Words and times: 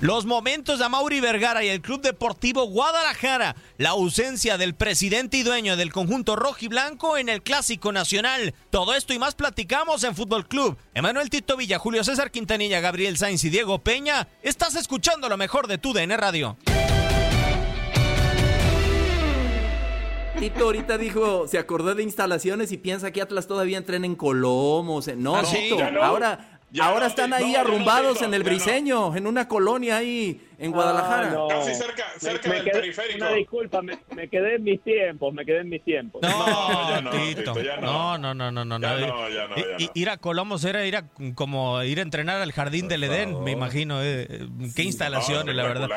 Los 0.00 0.26
momentos 0.26 0.78
de 0.78 0.88
Mauri 0.90 1.20
Vergara 1.20 1.64
y 1.64 1.68
el 1.68 1.80
Club 1.80 2.02
Deportivo 2.02 2.66
Guadalajara. 2.66 3.56
La 3.78 3.90
ausencia 3.90 4.58
del 4.58 4.74
presidente 4.74 5.38
y 5.38 5.42
dueño 5.42 5.74
del 5.74 5.90
conjunto 5.90 6.36
rojo 6.36 6.58
y 6.60 6.68
blanco 6.68 7.16
en 7.16 7.30
el 7.30 7.42
Clásico 7.42 7.92
Nacional. 7.92 8.54
Todo 8.68 8.94
esto 8.94 9.14
y 9.14 9.18
más 9.18 9.34
platicamos 9.34 10.04
en 10.04 10.14
Fútbol 10.14 10.46
Club. 10.46 10.76
Emanuel 10.92 11.30
Tito 11.30 11.56
Villa, 11.56 11.78
Julio 11.78 12.04
César 12.04 12.30
Quintanilla, 12.30 12.80
Gabriel 12.80 13.16
Sainz 13.16 13.42
y 13.44 13.48
Diego 13.48 13.78
Peña. 13.78 14.28
Estás 14.42 14.74
escuchando 14.74 15.30
lo 15.30 15.38
mejor 15.38 15.66
de 15.66 15.78
tu 15.78 15.94
DN 15.94 16.14
Radio. 16.18 16.58
Tito 20.38 20.64
ahorita 20.64 20.98
dijo, 20.98 21.48
se 21.48 21.56
acordó 21.56 21.94
de 21.94 22.02
instalaciones 22.02 22.70
y 22.70 22.76
piensa 22.76 23.10
que 23.10 23.22
Atlas 23.22 23.46
todavía 23.46 23.78
entrena 23.78 24.04
en 24.04 24.14
Colomos. 24.14 25.08
No, 25.16 25.42
Tito, 25.42 25.78
ahora 26.02 26.55
Ahora 26.80 27.06
están 27.06 27.32
ahí 27.32 27.54
arrumbados 27.54 28.22
en 28.22 28.34
el 28.34 28.42
Briseño, 28.42 29.14
en 29.16 29.26
una 29.26 29.48
colonia 29.48 29.98
ahí 29.98 30.40
en 30.58 30.72
Guadalajara. 30.72 31.36
Casi 31.48 31.74
cerca, 31.74 32.04
cerca 32.18 32.50
del 32.50 32.64
periférico. 32.64 33.24
Una 33.24 33.32
disculpa, 33.32 33.82
me, 33.82 34.28
quedé 34.28 34.56
en 34.56 34.64
mis 34.64 34.82
tiempos, 34.82 35.32
me 35.34 35.44
quedé 35.44 35.60
en 35.60 35.68
mis 35.68 35.84
tiempos. 35.84 36.22
No, 36.22 37.00
no, 37.00 38.34
no, 38.34 38.34
no, 38.34 38.50
no, 38.50 38.64
no, 38.64 38.78
no, 38.78 38.78
no, 38.78 39.56
Ir 39.94 40.10
a 40.10 40.16
Colomos 40.18 40.64
era 40.64 40.84
ir 40.86 40.96
a, 40.96 41.08
como 41.34 41.82
ir 41.82 41.98
a 41.98 42.02
entrenar 42.02 42.40
al 42.40 42.52
Jardín 42.52 42.88
del 42.88 43.04
Edén, 43.04 43.42
me 43.42 43.52
imagino. 43.52 44.02
Eh, 44.02 44.48
qué 44.74 44.82
instalaciones, 44.82 45.54
la 45.54 45.62
verdad. 45.64 45.88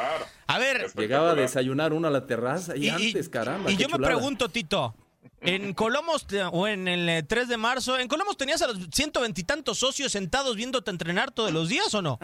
A 0.48 0.60
ver. 0.60 0.88
Llegaba 0.96 1.32
a 1.32 1.36
desayunar 1.36 1.94
uno 1.94 2.08
a 2.08 2.12
la 2.12 2.26
terraza 2.26 2.76
y, 2.76 2.90
antes, 2.90 3.30
caramba. 3.30 3.72
Y 3.72 3.78
yo 3.78 3.88
me 3.90 3.98
pregunto, 3.98 4.50
Tito, 4.50 4.96
en 5.42 5.74
Colomos 5.74 6.28
o 6.52 6.68
en 6.68 6.88
el 6.88 7.26
3 7.26 7.48
de 7.48 7.58
marzo, 7.58 7.98
¿en 7.98 8.08
Colomos 8.08 8.38
tenías 8.38 8.62
a 8.62 8.68
los 8.68 8.78
ciento 8.92 9.22
veintitantos 9.22 9.80
socios 9.80 10.12
sentados 10.12 10.56
viéndote 10.56 10.92
entrenar 10.92 11.32
todos 11.32 11.52
los 11.52 11.70
días 11.70 11.94
o 11.94 12.02
no? 12.02 12.20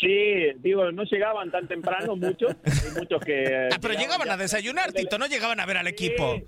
Sí, 0.00 0.52
digo, 0.60 0.90
no 0.92 1.04
llegaban 1.04 1.50
tan 1.50 1.68
temprano 1.68 2.16
muchos, 2.16 2.56
muchos 2.98 3.20
que... 3.22 3.68
Ah, 3.70 3.76
pero 3.82 3.92
llegaban 3.92 4.30
a 4.30 4.36
desayunar, 4.38 4.92
Tito, 4.92 5.18
no 5.18 5.26
llegaban 5.26 5.60
a 5.60 5.66
ver 5.66 5.76
al 5.76 5.86
equipo. 5.88 6.40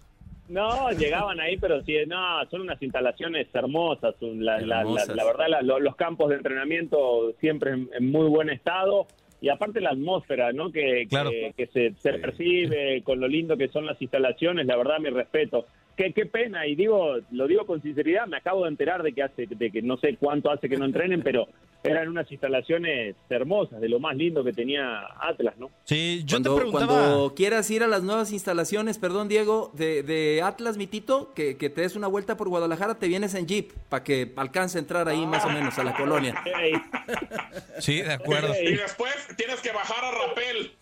No, 0.49 0.91
llegaban 0.91 1.39
ahí, 1.39 1.57
pero 1.57 1.83
sí, 1.83 1.95
no, 2.07 2.45
son 2.51 2.63
unas 2.63 2.81
instalaciones 2.83 3.47
hermosas. 3.55 4.15
La, 4.21 4.57
verdad, 4.59 5.63
los 5.63 5.97
campos 5.97 6.31
de 6.31 6.37
entrenamiento 6.37 7.35
siempre 7.41 7.73
en, 7.73 8.11
muy 8.11 8.29
buen 8.29 8.51
estado 8.51 9.07
y 9.43 9.49
aparte 9.49 9.81
la 9.81 9.91
atmósfera 9.91 10.53
¿no? 10.53 10.71
que, 10.71 11.09
que, 11.57 11.67
se, 11.67 11.93
se, 11.95 12.13
percibe 12.15 13.03
con 13.03 13.21
lo 13.21 13.27
lindo 13.27 13.57
que 13.57 13.69
son 13.69 13.85
las 13.85 14.01
instalaciones, 14.01 14.67
la 14.67 14.77
verdad 14.77 15.01
mi 15.01 15.11
respeto. 15.11 15.67
Qué, 15.97 16.13
qué 16.13 16.27
pena, 16.27 16.67
y 16.67 16.75
digo, 16.75 17.17
lo 17.31 17.47
digo 17.47 17.67
con 17.67 17.83
sinceridad, 17.83 18.27
me 18.27 18.39
acabo 18.39 18.65
de 18.65 18.71
enterar 18.71 19.03
de 19.03 19.13
que 19.13 19.23
hace, 19.23 19.47
de 19.47 19.71
que 19.71 19.83
no 19.83 19.97
sé 19.99 20.17
cuánto 20.17 20.51
hace 20.51 20.69
que 20.69 20.77
no 20.77 20.85
entrenen, 20.85 21.23
pero 21.23 21.49
eran 21.85 22.09
unas 22.09 22.31
instalaciones 22.31 23.17
hermosas, 23.29 23.81
de 23.81 23.89
lo 23.89 23.99
más 23.99 24.17
lindo 24.17 24.45
que 24.45 24.53
tenía 24.53 25.01
Atlas, 25.21 25.55
¿no? 25.59 25.71
Sí, 25.85 26.23
yo 26.25 26.37
cuando, 26.37 26.55
te 26.55 26.61
preguntaba... 26.61 26.93
Cuando 26.93 27.35
quieras 27.35 27.71
ir 27.71 27.83
a 27.83 27.89
las 27.89 28.03
nuevas 28.03 28.33
instalaciones, 28.33 28.99
perdón 28.99 29.29
Diego, 29.29 29.71
de, 29.75 30.03
de 30.03 30.43
Atlas, 30.43 30.77
mitito, 30.77 31.33
que, 31.35 31.57
que 31.57 31.71
te 31.71 31.83
des 31.83 31.97
una 31.97 32.07
vuelta 32.07 32.37
por 32.37 32.49
Guadalajara, 32.49 32.99
te 32.99 33.09
vienes 33.09 33.35
en 33.35 33.47
Jeep, 33.47 33.73
para 33.89 34.05
que 34.05 34.33
alcance 34.37 34.79
a 34.79 34.81
entrar 34.81 35.09
ahí 35.09 35.27
más 35.27 35.45
o 35.45 35.51
menos 35.51 35.79
a 35.79 35.85
la 35.85 35.95
colonia. 35.95 36.43
Sí, 37.79 38.01
de 38.01 38.13
acuerdo. 38.13 38.55
Y 38.63 38.77
después 38.77 39.15
tienes 39.37 39.61
que 39.61 39.73
bajar 39.73 40.05
a 40.05 40.11
Rapel. 40.11 40.73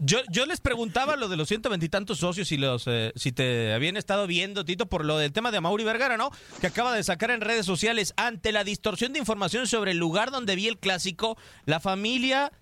Yo, 0.00 0.46
les 0.46 0.60
preguntaba 0.60 1.16
lo 1.16 1.28
de 1.28 1.36
los 1.36 1.48
ciento 1.48 1.68
veintitantos 1.68 2.18
socios 2.18 2.52
y 2.52 2.56
los 2.56 2.84
eh, 2.86 3.12
si 3.16 3.32
te 3.32 3.72
habían 3.72 3.96
estado 3.96 4.26
viendo, 4.26 4.64
Tito, 4.64 4.86
por 4.86 5.04
lo 5.04 5.18
del 5.18 5.32
tema 5.32 5.50
de 5.50 5.60
Mauri 5.60 5.84
Vergara, 5.84 6.16
¿no? 6.16 6.30
Que 6.60 6.68
acaba 6.68 6.94
de 6.94 7.02
sacar 7.02 7.30
en 7.30 7.40
redes 7.40 7.66
sociales 7.66 8.14
ante 8.16 8.52
la 8.52 8.64
distorsión 8.64 9.12
de 9.12 9.18
información 9.18 9.66
sobre 9.66 9.92
el 9.92 9.98
lugar 9.98 10.30
donde 10.30 10.56
vi 10.56 10.68
el 10.68 10.78
clásico, 10.78 11.36
la 11.66 11.80
familia 11.80 12.52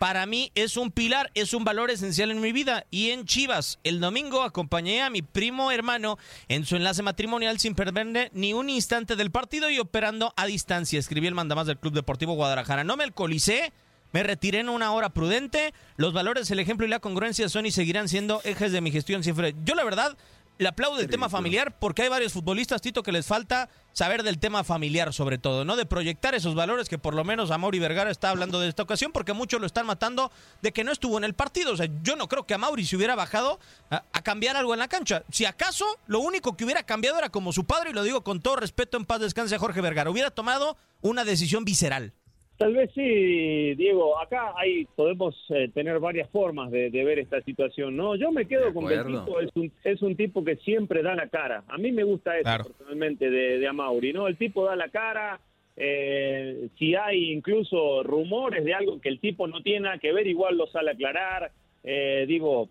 para 0.00 0.24
mí 0.24 0.50
es 0.54 0.78
un 0.78 0.90
pilar, 0.90 1.30
es 1.34 1.52
un 1.52 1.62
valor 1.62 1.90
esencial 1.90 2.30
en 2.30 2.40
mi 2.40 2.52
vida. 2.52 2.86
Y 2.90 3.10
en 3.10 3.26
Chivas, 3.26 3.78
el 3.84 4.00
domingo 4.00 4.42
acompañé 4.42 5.02
a 5.02 5.10
mi 5.10 5.20
primo 5.20 5.70
hermano 5.70 6.16
en 6.48 6.64
su 6.64 6.76
enlace 6.76 7.02
matrimonial 7.02 7.60
sin 7.60 7.74
perderle 7.74 8.30
ni 8.32 8.54
un 8.54 8.70
instante 8.70 9.14
del 9.14 9.30
partido 9.30 9.68
y 9.68 9.78
operando 9.78 10.32
a 10.38 10.46
distancia. 10.46 10.98
Escribí 10.98 11.26
el 11.26 11.34
mandamás 11.34 11.66
del 11.66 11.76
Club 11.76 11.92
Deportivo 11.92 12.32
Guadalajara. 12.32 12.82
No 12.82 12.96
me 12.96 13.04
alcoholicé, 13.04 13.74
me 14.12 14.22
retiré 14.22 14.60
en 14.60 14.68
una 14.68 14.92
hora 14.92 15.10
prudente. 15.10 15.72
Los 15.96 16.12
valores, 16.12 16.50
el 16.50 16.58
ejemplo 16.58 16.86
y 16.86 16.90
la 16.90 17.00
congruencia 17.00 17.48
son 17.48 17.66
y 17.66 17.70
seguirán 17.70 18.08
siendo 18.08 18.40
ejes 18.44 18.72
de 18.72 18.80
mi 18.80 18.90
gestión 18.90 19.22
siempre. 19.22 19.54
Yo 19.64 19.74
la 19.74 19.84
verdad 19.84 20.16
le 20.60 20.68
aplaudo 20.68 21.00
el 21.00 21.08
tema 21.08 21.30
familiar 21.30 21.78
porque 21.78 22.02
hay 22.02 22.10
varios 22.10 22.34
futbolistas, 22.34 22.82
Tito, 22.82 23.02
que 23.02 23.12
les 23.12 23.26
falta 23.26 23.70
saber 23.94 24.22
del 24.22 24.38
tema 24.38 24.62
familiar 24.62 25.14
sobre 25.14 25.38
todo, 25.38 25.64
¿no? 25.64 25.74
De 25.74 25.86
proyectar 25.86 26.34
esos 26.34 26.54
valores 26.54 26.90
que 26.90 26.98
por 26.98 27.14
lo 27.14 27.24
menos 27.24 27.48
Mauri 27.48 27.78
Vergara 27.78 28.10
está 28.10 28.28
hablando 28.28 28.60
de 28.60 28.68
esta 28.68 28.82
ocasión 28.82 29.10
porque 29.10 29.32
muchos 29.32 29.58
lo 29.58 29.66
están 29.66 29.86
matando 29.86 30.30
de 30.60 30.72
que 30.72 30.84
no 30.84 30.92
estuvo 30.92 31.16
en 31.16 31.24
el 31.24 31.32
partido. 31.32 31.72
O 31.72 31.76
sea, 31.78 31.88
yo 32.02 32.14
no 32.14 32.28
creo 32.28 32.44
que 32.44 32.52
a 32.52 32.58
Mauri 32.58 32.84
se 32.84 32.96
hubiera 32.96 33.14
bajado 33.14 33.58
a, 33.88 34.04
a 34.12 34.22
cambiar 34.22 34.54
algo 34.56 34.74
en 34.74 34.80
la 34.80 34.88
cancha. 34.88 35.24
Si 35.30 35.46
acaso, 35.46 35.86
lo 36.06 36.20
único 36.20 36.54
que 36.58 36.64
hubiera 36.64 36.82
cambiado 36.82 37.16
era 37.16 37.30
como 37.30 37.54
su 37.54 37.64
padre, 37.64 37.90
y 37.90 37.94
lo 37.94 38.02
digo 38.02 38.22
con 38.22 38.42
todo 38.42 38.56
respeto, 38.56 38.98
en 38.98 39.06
paz 39.06 39.20
descanse 39.20 39.56
Jorge 39.56 39.80
Vergara, 39.80 40.10
hubiera 40.10 40.30
tomado 40.30 40.76
una 41.00 41.24
decisión 41.24 41.64
visceral. 41.64 42.12
Tal 42.60 42.74
vez 42.74 42.90
sí, 42.94 43.74
Diego. 43.74 44.20
Acá 44.20 44.52
hay 44.54 44.84
podemos 44.94 45.34
eh, 45.48 45.70
tener 45.72 45.98
varias 45.98 46.28
formas 46.28 46.70
de, 46.70 46.90
ver 46.90 47.18
esta 47.18 47.40
situación, 47.40 47.96
¿no? 47.96 48.16
Yo 48.16 48.30
me 48.32 48.44
quedo 48.44 48.74
con 48.74 48.86
que 48.86 48.96
el 48.96 49.06
tipo 49.06 49.40
es 49.40 49.48
un, 49.54 49.72
es 49.82 50.02
un 50.02 50.14
tipo 50.14 50.44
que 50.44 50.56
siempre 50.56 51.02
da 51.02 51.14
la 51.14 51.28
cara. 51.28 51.64
A 51.68 51.78
mí 51.78 51.90
me 51.90 52.04
gusta 52.04 52.36
eso 52.36 52.62
personalmente 52.62 53.30
de, 53.30 53.58
de 53.60 53.66
Amauri, 53.66 54.12
¿no? 54.12 54.28
El 54.28 54.36
tipo 54.36 54.66
da 54.66 54.76
la 54.76 54.90
cara. 54.90 55.40
Eh, 55.74 56.68
si 56.78 56.94
hay 56.94 57.32
incluso 57.32 58.02
rumores 58.02 58.62
de 58.62 58.74
algo 58.74 59.00
que 59.00 59.08
el 59.08 59.20
tipo 59.20 59.46
no 59.46 59.62
tiene 59.62 59.80
nada 59.80 59.96
que 59.96 60.12
ver, 60.12 60.26
igual 60.26 60.58
lo 60.58 60.66
sale 60.66 60.90
a 60.90 60.92
aclarar. 60.92 61.52
Eh, 61.82 62.26
digo, 62.28 62.68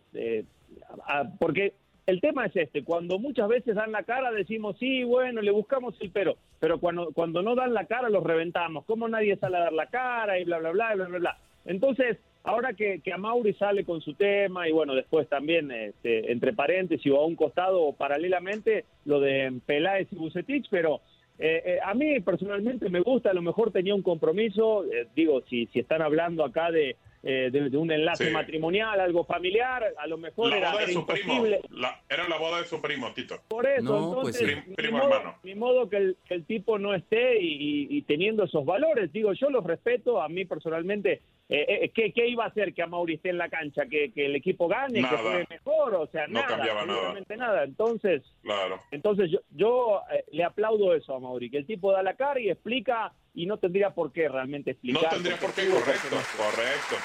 porque 1.40 1.74
el 2.10 2.22
tema 2.22 2.46
es 2.46 2.56
este, 2.56 2.84
cuando 2.84 3.20
muchas 3.20 3.48
veces 3.48 3.76
dan 3.76 3.92
la 3.92 4.04
cara 4.04 4.32
decimos, 4.32 4.78
sí, 4.80 5.04
bueno, 5.04 5.42
le 5.42 5.52
buscamos 5.52 5.96
el 6.02 6.10
pero, 6.10 6.38
pero 6.60 6.80
cuando, 6.80 7.12
cuando 7.14 7.42
no 7.42 7.56
dan 7.56 7.74
la 7.74 7.86
cara 7.86 8.10
los 8.10 8.24
reventamos, 8.24 8.86
¿cómo 8.86 9.08
nadie 9.08 9.38
sale 9.38 9.58
a 9.58 9.62
dar 9.62 9.74
la 9.74 9.88
cara 9.88 10.40
y 10.40 10.44
bla, 10.44 10.58
bla, 10.60 10.72
bla, 10.72 10.96
bla, 10.96 11.06
bla, 11.06 11.20
bla? 11.20 11.38
Entonces, 11.66 12.18
ahora 12.44 12.74
que, 12.74 13.02
que 13.02 13.14
a 13.14 13.18
Mauri 13.18 13.54
sale 13.54 13.84
con 13.84 14.02
su 14.02 14.16
tema 14.16 14.68
y 14.68 14.72
bueno, 14.72 14.96
después 14.96 15.28
también 15.30 15.72
este, 15.72 16.32
entre 16.32 16.54
paréntesis 16.54 17.12
o 17.12 17.18
a 17.18 17.26
un 17.26 17.36
costado 17.36 17.82
o 17.84 17.94
paralelamente 17.94 18.86
lo 19.06 19.20
de 19.20 19.60
Peláez 19.66 20.08
y 20.12 20.16
Bucetich, 20.16 20.68
pero 20.72 21.02
eh, 21.38 21.62
eh, 21.64 21.80
a 21.86 21.94
mí 21.94 22.20
personalmente 22.22 22.90
me 22.90 23.02
gusta, 23.02 23.30
a 23.30 23.34
lo 23.34 23.42
mejor 23.42 23.72
tenía 23.72 23.94
un 23.94 24.02
compromiso, 24.02 24.84
eh, 24.86 25.08
digo, 25.16 25.42
si, 25.50 25.68
si 25.68 25.80
están 25.80 26.02
hablando 26.02 26.44
acá 26.44 26.72
de, 26.72 26.96
eh, 27.22 27.50
de, 27.52 27.76
un 27.76 27.92
enlace 27.92 28.32
matrimonial, 28.32 28.98
algo 29.00 29.26
familiar, 29.26 29.94
a 29.98 30.08
lo 30.08 30.18
mejor 30.18 30.54
era, 30.54 30.74
imposible. 30.90 31.60
era 32.08 32.30
la 32.30 32.38
boda 32.38 32.62
de 32.62 32.66
su 32.66 32.82
primo, 32.82 33.12
Tito. 33.14 33.42
Por 33.50 33.68
eso, 33.68 34.20
pues 34.22 34.42
entonces, 34.42 34.76
primo, 34.76 35.00
modo, 35.00 35.36
Ni 35.44 35.54
modo 35.54 35.90
que 35.90 35.98
el, 35.98 36.18
que 36.26 36.36
el 36.36 36.46
tipo 36.46 36.80
no 36.80 36.94
esté 36.94 37.38
y, 37.42 38.02
teniendo 38.04 38.46
esos 38.46 38.64
valores. 38.64 39.12
Digo, 39.12 39.34
yo 39.34 39.50
los 39.50 39.66
respeto, 39.66 40.22
a 40.22 40.30
mí 40.30 40.46
personalmente, 40.46 41.22
eh, 41.50 41.66
eh, 41.68 41.92
¿qué, 41.96 42.14
¿qué, 42.14 42.28
iba 42.28 42.46
a 42.46 42.48
hacer 42.48 42.76
que 42.76 42.84
a 42.84 42.88
Mauri 42.88 43.16
esté 43.16 43.30
en 43.30 43.40
la 43.40 43.50
cancha? 43.50 43.88
¿Que, 43.90 44.12
que 44.14 44.28
el 44.28 44.36
equipo 44.36 44.68
gane, 44.68 45.02
que 45.02 45.18
juegue 45.18 45.48
mejor? 45.50 45.96
O 45.96 46.08
sea, 46.08 46.28
no 46.28 46.34
nada, 46.36 46.48
cambiaba 46.48 46.86
nada. 46.86 47.16
nada. 47.38 47.64
Entonces, 47.64 48.22
claro. 48.44 48.80
entonces 48.92 49.32
yo, 49.32 49.40
yo 49.50 50.02
le 50.32 50.44
aplaudo 50.44 50.94
eso 50.94 51.16
a 51.16 51.20
Mauri, 51.20 51.50
que 51.50 51.58
el 51.58 51.66
tipo 51.66 51.92
da 51.92 52.04
la 52.04 52.16
cara 52.16 52.40
y 52.40 52.50
explica 52.50 53.14
y 53.34 53.48
no 53.48 53.58
tendría 53.58 53.96
por 53.96 54.12
qué 54.12 54.30
realmente 54.30 54.72
explicar. 54.72 55.04
No 55.04 55.10
tendría 55.10 55.38
por 55.38 55.54
qué, 55.54 55.68
correcto, 55.68 56.18
correcto. 56.38 56.96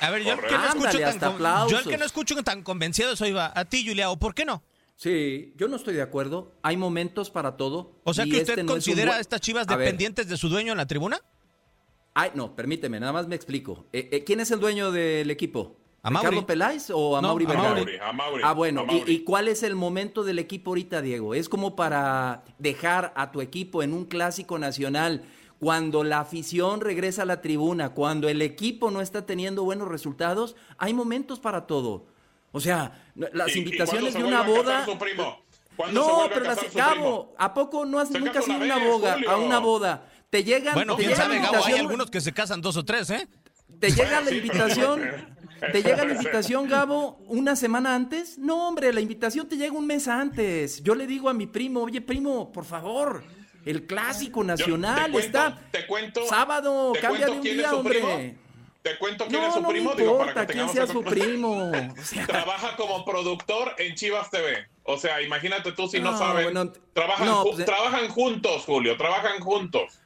A 0.00 0.10
ver, 0.10 0.24
yo 0.24 0.32
el 0.32 0.40
que 0.40 0.58
no 0.58 0.66
escucho 0.66 0.98
tan, 1.20 1.68
yo 1.68 1.78
el 1.78 1.84
que 1.84 1.96
no 1.96 2.04
escucho 2.04 2.42
tan 2.42 2.62
convencido 2.62 3.14
soy 3.14 3.32
a 3.36 3.64
ti, 3.66 3.86
Juliao, 3.86 4.18
¿por 4.18 4.34
qué 4.34 4.44
no? 4.44 4.62
Sí, 4.96 5.52
yo 5.56 5.68
no 5.68 5.76
estoy 5.76 5.94
de 5.94 6.02
acuerdo. 6.02 6.52
Hay 6.62 6.76
momentos 6.76 7.30
para 7.30 7.56
todo. 7.56 8.00
O 8.04 8.14
sea 8.14 8.24
que 8.24 8.38
usted 8.38 8.58
este 8.58 8.66
considera 8.66 9.16
a 9.16 9.20
estas 9.20 9.40
chivas 9.40 9.66
dependientes 9.66 10.28
de 10.28 10.36
su 10.36 10.48
dueño 10.48 10.72
en 10.72 10.78
la 10.78 10.86
tribuna? 10.86 11.20
Ay, 12.14 12.30
no, 12.34 12.54
permíteme, 12.54 13.00
nada 13.00 13.12
más 13.12 13.26
me 13.26 13.34
explico. 13.34 13.86
Eh, 13.92 14.08
eh, 14.12 14.24
¿Quién 14.24 14.38
es 14.38 14.50
el 14.52 14.60
dueño 14.60 14.92
del 14.92 15.30
equipo? 15.30 15.76
¿A 16.04 16.10
Mauri. 16.10 16.42
Peláez 16.42 16.90
o 16.90 17.16
a 17.16 17.22
Mauri 17.22 17.46
A 17.46 18.12
Ah, 18.42 18.52
bueno, 18.52 18.86
¿Y, 19.06 19.20
cuál 19.20 19.48
es 19.48 19.62
el 19.62 19.74
momento 19.74 20.22
del 20.22 20.38
equipo 20.38 20.72
ahorita, 20.72 21.00
Diego? 21.00 21.34
¿Es 21.34 21.48
como 21.48 21.74
para 21.74 22.44
dejar 22.58 23.12
a 23.16 23.32
tu 23.32 23.40
equipo 23.40 23.82
en 23.82 23.94
un 23.94 24.04
clásico 24.04 24.58
nacional 24.58 25.24
cuando 25.58 26.04
la 26.04 26.20
afición 26.20 26.82
regresa 26.82 27.22
a 27.22 27.24
la 27.24 27.40
tribuna, 27.40 27.94
cuando 27.94 28.28
el 28.28 28.42
equipo 28.42 28.90
no 28.90 29.00
está 29.00 29.24
teniendo 29.24 29.64
buenos 29.64 29.88
resultados, 29.88 30.56
hay 30.76 30.92
momentos 30.92 31.40
para 31.40 31.66
todo. 31.66 32.04
O 32.52 32.60
sea, 32.60 33.02
las 33.14 33.56
invitaciones 33.56 34.12
de 34.12 34.22
una 34.22 34.42
boda. 34.42 34.86
No, 35.90 36.28
pero 36.28 36.44
las 36.44 36.72
Gabo, 36.72 37.34
¿a 37.36 37.52
poco 37.52 37.84
no 37.84 37.98
has 37.98 38.10
nunca 38.10 38.42
sido 38.42 38.58
una 38.58 38.78
boda, 38.78 39.16
a 39.26 39.36
una 39.36 39.58
boda? 39.58 40.06
Te 40.34 40.42
llegan, 40.42 40.74
bueno, 40.74 40.96
quién 40.96 41.14
sabe, 41.14 41.38
Gabo, 41.38 41.64
hay 41.64 41.74
algunos 41.74 42.10
que 42.10 42.20
se 42.20 42.32
casan 42.32 42.60
dos 42.60 42.76
o 42.76 42.84
tres, 42.84 43.08
¿eh? 43.10 43.28
Te 43.78 43.92
llega 43.92 44.20
la 44.20 44.32
invitación, 44.32 45.00
te 45.70 45.80
llega 45.80 46.04
la 46.04 46.12
invitación, 46.14 46.68
Gabo, 46.68 47.18
una 47.28 47.54
semana 47.54 47.94
antes. 47.94 48.36
No, 48.36 48.66
hombre, 48.66 48.92
la 48.92 49.00
invitación 49.00 49.48
te 49.48 49.56
llega 49.56 49.72
un 49.74 49.86
mes 49.86 50.08
antes. 50.08 50.82
Yo 50.82 50.96
le 50.96 51.06
digo 51.06 51.28
a 51.28 51.34
mi 51.34 51.46
primo, 51.46 51.82
oye, 51.82 52.00
primo, 52.00 52.50
por 52.50 52.64
favor, 52.64 53.22
El 53.64 53.86
clásico 53.86 54.42
nacional 54.42 55.12
te 55.12 55.18
está. 55.20 55.56
Te 55.70 55.86
cuento. 55.86 56.26
Sábado, 56.26 56.92
cambia 57.00 57.26
de 57.26 57.30
un 57.32 57.40
día, 57.42 57.72
hombre. 57.72 58.36
Te 58.82 58.98
cuento 58.98 59.26
quién 59.28 59.40
es 59.44 59.54
su 59.54 59.60
no 59.62 59.68
primo, 59.68 59.94
digo, 59.94 60.10
importa 60.14 60.34
para 60.34 60.46
que 60.48 60.52
quién 60.54 60.68
sea 60.68 60.86
su 60.88 61.02
primo. 61.04 61.70
O 61.98 62.02
sea, 62.04 62.26
Trabaja 62.26 62.74
como 62.76 63.04
productor 63.04 63.72
en 63.78 63.94
Chivas 63.94 64.30
TV. 64.30 64.66
O 64.82 64.98
sea, 64.98 65.22
imagínate 65.22 65.70
tú 65.70 65.86
si 65.86 66.00
no, 66.00 66.10
No, 66.10 66.18
sabes. 66.18 66.42
bueno, 66.44 66.72
trabajan, 66.92 67.26
no, 67.26 67.44
ju- 67.44 67.54
pues, 67.54 67.64
trabajan 67.64 68.08
juntos, 68.08 68.64
Julio, 68.66 68.96
trabajan 68.96 69.38
juntos. 69.40 70.00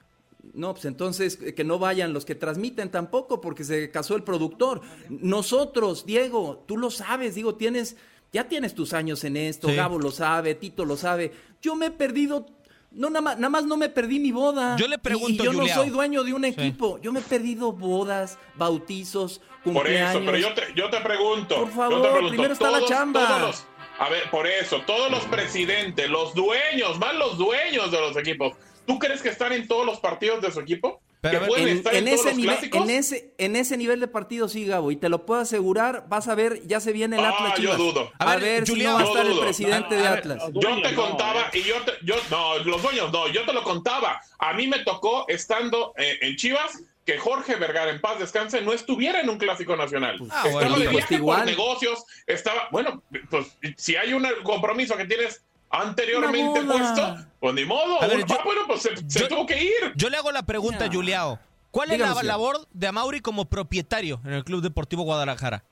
No, 0.55 0.73
pues 0.75 0.85
entonces 0.85 1.39
eh, 1.43 1.55
que 1.55 1.65
no 1.65 1.79
vayan 1.79 2.13
los 2.13 2.25
que 2.25 2.35
transmiten 2.35 2.91
tampoco, 2.91 3.41
porque 3.41 3.65
se 3.65 3.91
casó 3.91 4.17
el 4.17 4.23
productor. 4.23 4.81
Nosotros, 5.09 6.07
Diego, 6.07 6.65
tú 6.67 6.77
lo 6.79 6.91
sabes, 6.91 7.35
digo, 7.35 7.55
tienes, 7.57 7.97
ya 8.33 8.49
tienes 8.49 8.75
tus 8.75 8.93
años 8.93 9.25
en 9.25 9.37
esto, 9.37 9.69
Sí. 9.69 9.75
Gabo 9.77 9.99
lo 9.99 10.11
sabe, 10.11 10.55
Tito 10.55 10.85
lo 10.85 10.97
sabe. 10.97 11.33
Yo 11.61 11.75
me 11.75 11.87
he 11.87 11.91
perdido, 11.91 12.47
no 12.93 13.11
nada 13.11 13.21
más, 13.21 13.37
nada 13.37 13.51
más 13.51 13.65
no 13.67 13.77
me 13.77 13.89
perdí 13.89 14.19
mi 14.21 14.33
boda. 14.33 14.77
Yo 14.77 14.89
le 14.89 14.97
Y- 14.97 14.99
pregunto, 14.99 15.43
y 15.43 15.47
yo 15.47 15.53
Juliao. 15.53 15.77
no 15.77 15.83
soy 15.83 15.91
dueño 15.91 16.25
de 16.25 16.33
un 16.33 16.45
equipo. 16.45 16.99
Yo 17.01 17.13
me 17.13 17.21
he 17.21 17.23
perdido 17.23 17.73
bodas, 17.73 18.39
bautizos, 18.57 19.41
Por 19.65 19.75
cumpleaños. 19.75 20.11
eso, 20.17 20.21
pero 20.25 20.39
yo 20.39 20.55
te, 20.55 20.63
yo 20.75 20.89
te 20.91 21.01
pregunto. 21.01 21.57
Por 21.57 21.69
yo 21.69 21.75
favor, 21.75 22.03
te 22.03 22.09
pregunto, 22.09 22.29
primero 22.31 22.53
está 22.55 22.71
la 22.71 22.85
chamba. 22.87 23.27
todos 23.27 23.41
los- 23.43 23.65
a 24.01 24.09
ver, 24.11 24.31
por 24.31 24.47
eso, 24.47 24.81
todos 24.87 25.11
los 25.11 25.25
presidentes, 25.25 26.09
los 26.09 26.33
dueños, 26.33 26.99
más 27.01 27.15
los 27.17 27.37
dueños 27.37 27.91
de 27.91 28.01
los 28.01 28.17
equipos, 28.17 28.53
¿tú 28.89 28.99
crees 28.99 29.23
que 29.23 29.29
están 29.29 29.53
en 29.53 29.69
todos 29.69 29.87
los 29.87 30.01
partidos 30.01 30.43
de 30.43 30.51
su 30.51 30.59
equipo? 30.59 31.01
Pero 31.21 31.41
¿Que 31.41 31.47
pueden 31.47 31.69
En, 31.69 31.77
estar 31.79 31.95
en, 31.95 32.07
en 32.09 32.15
todos 32.15 32.21
ese 32.21 32.29
los 32.31 32.37
nivel, 32.39 32.55
clásicos? 32.57 32.83
en, 32.85 32.91
ese, 32.91 33.35
en 33.39 33.57
ese 33.57 33.77
nivel 33.77 33.99
de 34.01 34.07
partido 34.09 34.49
sí, 34.49 34.65
Gabo, 34.65 34.91
y 34.93 34.97
te 34.97 35.09
lo 35.09 35.27
puedo 35.27 35.41
asegurar, 35.41 36.05
vas 36.09 36.29
a 36.29 36.35
ver, 36.37 36.65
ya 36.67 36.79
se 36.81 36.93
viene 36.93 37.19
el 37.19 37.25
Ah, 37.25 37.31
Atlas 37.31 37.51
yo 37.57 37.61
Chivas. 37.63 37.79
dudo. 37.79 38.13
A, 38.21 38.33
A 38.33 38.37
ver, 38.37 38.65
si 38.67 38.73
Julián, 38.73 38.93
no 38.93 38.95
va 38.99 39.01
a 39.01 39.05
yo 39.05 39.11
estar 39.13 39.27
el 39.33 39.39
presidente 39.41 39.95
de 39.97 40.03
ver, 40.03 40.13
Atlas. 40.13 40.43
Yo 40.55 40.81
te 40.83 40.95
contaba, 40.95 41.51
y 41.53 41.63
yo, 41.63 41.75
te- 41.85 41.93
yo, 42.05 42.15
no, 42.31 42.59
los 42.59 42.81
dueños 42.83 43.13
no, 43.13 43.29
yo 43.29 43.45
te 43.45 43.53
lo 43.53 43.63
contaba. 43.65 44.21
A 44.39 44.53
mí 44.55 44.69
me 44.69 44.79
tocó 44.81 45.25
estando 45.29 45.93
eh, 45.97 46.19
en 46.23 46.37
Chivas 46.37 46.83
que 47.05 47.19
Jorge 47.19 47.57
Vergara, 47.57 47.91
en 47.91 48.01
paz 48.03 48.19
descanse, 48.21 48.61
no 48.61 48.73
estuviera 48.75 49.21
en 49.21 49.29
un 49.31 49.39
clásico 49.39 49.75
nacional. 49.77 50.19
Ah, 50.31 50.43
estaba 50.47 50.53
bueno, 50.53 50.77
de 50.79 50.85
pues 50.85 50.97
viaje 50.99 51.15
igual. 51.17 51.39
por 51.39 51.47
negocios, 51.47 52.05
estaba, 52.27 52.69
bueno, 52.71 53.03
pues 53.31 53.47
si 53.77 53.97
hay 53.97 54.13
un 54.13 54.25
compromiso 54.45 54.95
que 54.97 55.07
tienes 55.07 55.43
anteriormente 55.71 56.63
puesto, 56.63 57.17
pues 57.41 57.55
ni 57.55 57.65
modo. 57.65 58.03
A 58.03 58.07
ver, 58.07 58.25
ah, 58.29 58.39
bueno, 58.45 58.63
pues 58.67 58.83
se, 58.83 58.97
se 59.09 59.21
yo- 59.21 59.29
tuvo 59.29 59.47
que 59.47 59.63
ir. 59.63 59.93
Yo 59.97 60.09
le 60.11 60.17
hago 60.17 60.31
la 60.33 60.43
pregunta, 60.43 60.87
Ya. 60.87 60.93
Juliao. 60.93 61.39
¿Cuál 61.71 61.89
es 61.91 61.93
Dígame, 61.99 62.11
la 62.15 62.21
señor. 62.21 62.27
labor 62.33 62.67
de 62.73 62.87
Amauri 62.87 63.21
como 63.21 63.45
propietario 63.45 64.21
en 64.25 64.33
el 64.33 64.45
Club 64.45 64.63
Deportivo 64.63 65.03
Guadalajara? 65.03 65.65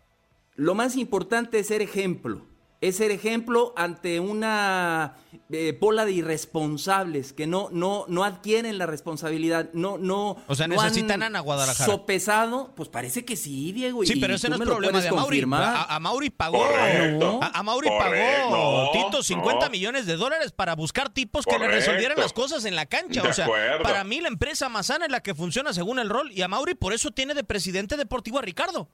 Lo 0.54 0.75
más 0.75 0.96
importante 0.96 1.58
es 1.58 1.69
ser 1.69 1.81
ejemplo. 1.82 2.43
Es 2.82 2.96
ser 2.96 3.11
ejemplo 3.11 3.73
ante 3.75 4.20
una 4.20 5.14
eh, 5.50 5.76
bola 5.81 6.05
de 6.05 6.12
irresponsables 6.12 7.32
que 7.32 7.46
no, 7.46 7.69
no, 7.73 8.05
no 8.08 8.23
adquieren 8.23 8.76
la 8.76 8.84
responsabilidad, 8.84 9.70
no, 9.73 9.96
no. 9.96 10.37
O 10.46 10.55
sea, 10.55 10.69
no 10.69 10.78
han 10.78 10.88
necesitan 10.88 11.34
a 11.37 11.40
Guadalajara. 11.40 11.87
Sopesado, 11.90 12.75
pues 12.76 12.90
parece 12.90 13.25
que 13.25 13.34
sí, 13.37 13.73
Diego. 13.73 14.05
Sí, 14.05 14.12
y 14.17 14.20
pero 14.20 14.34
ese 14.34 14.50
no 14.50 14.56
es 14.56 14.61
problema 14.62 15.00
de 15.00 15.08
Amauri. 15.08 15.25
confirmar. 15.25 15.62
A, 15.62 15.96
Amauri 15.96 16.28
pagó. 16.31 16.58
Correcto. 16.58 17.40
A, 17.43 17.58
Amauri 17.58 17.88
Correcto. 17.88 18.50
pagó, 18.50 18.84
No, 18.84 18.90
Tito, 18.93 19.22
50 19.22 19.64
no. 19.67 19.70
millones 19.70 20.05
de 20.06 20.17
dólares 20.17 20.52
para 20.52 20.75
buscar 20.75 21.08
tipos 21.08 21.46
que 21.46 21.58
le 21.58 21.69
resolvieran 21.69 22.19
las 22.19 22.32
cosas 22.34 22.67
en 22.67 22.76
la 22.76 22.84
cancha. 22.87 23.22
De 23.22 23.29
o 23.29 23.32
sea, 23.32 23.46
acuerdo. 23.46 23.82
para 23.84 24.05
mí 24.05 24.20
la 24.20 24.29
empresa 24.29 24.69
Mazana 24.69 25.06
es 25.06 25.11
la 25.11 25.20
que 25.22 25.34
funciona 25.34 25.72
según 25.72 25.99
el 25.99 26.11
rol 26.11 26.31
y 26.31 26.43
Amauri 26.43 26.75
por 26.75 26.93
eso 26.93 27.11
tiene 27.11 27.32
de 27.34 27.43
presidente 27.43 27.96
deportivo 27.96 28.38
a 28.38 28.43
Ricardo. 28.43 28.90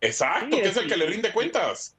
Exacto, 0.00 0.56
Sí, 0.56 0.62
que 0.62 0.68
es 0.68 0.76
el 0.76 0.82
sí. 0.84 0.88
que 0.88 0.96
le 0.96 1.06
rinde 1.06 1.32
cuentas. 1.32 1.95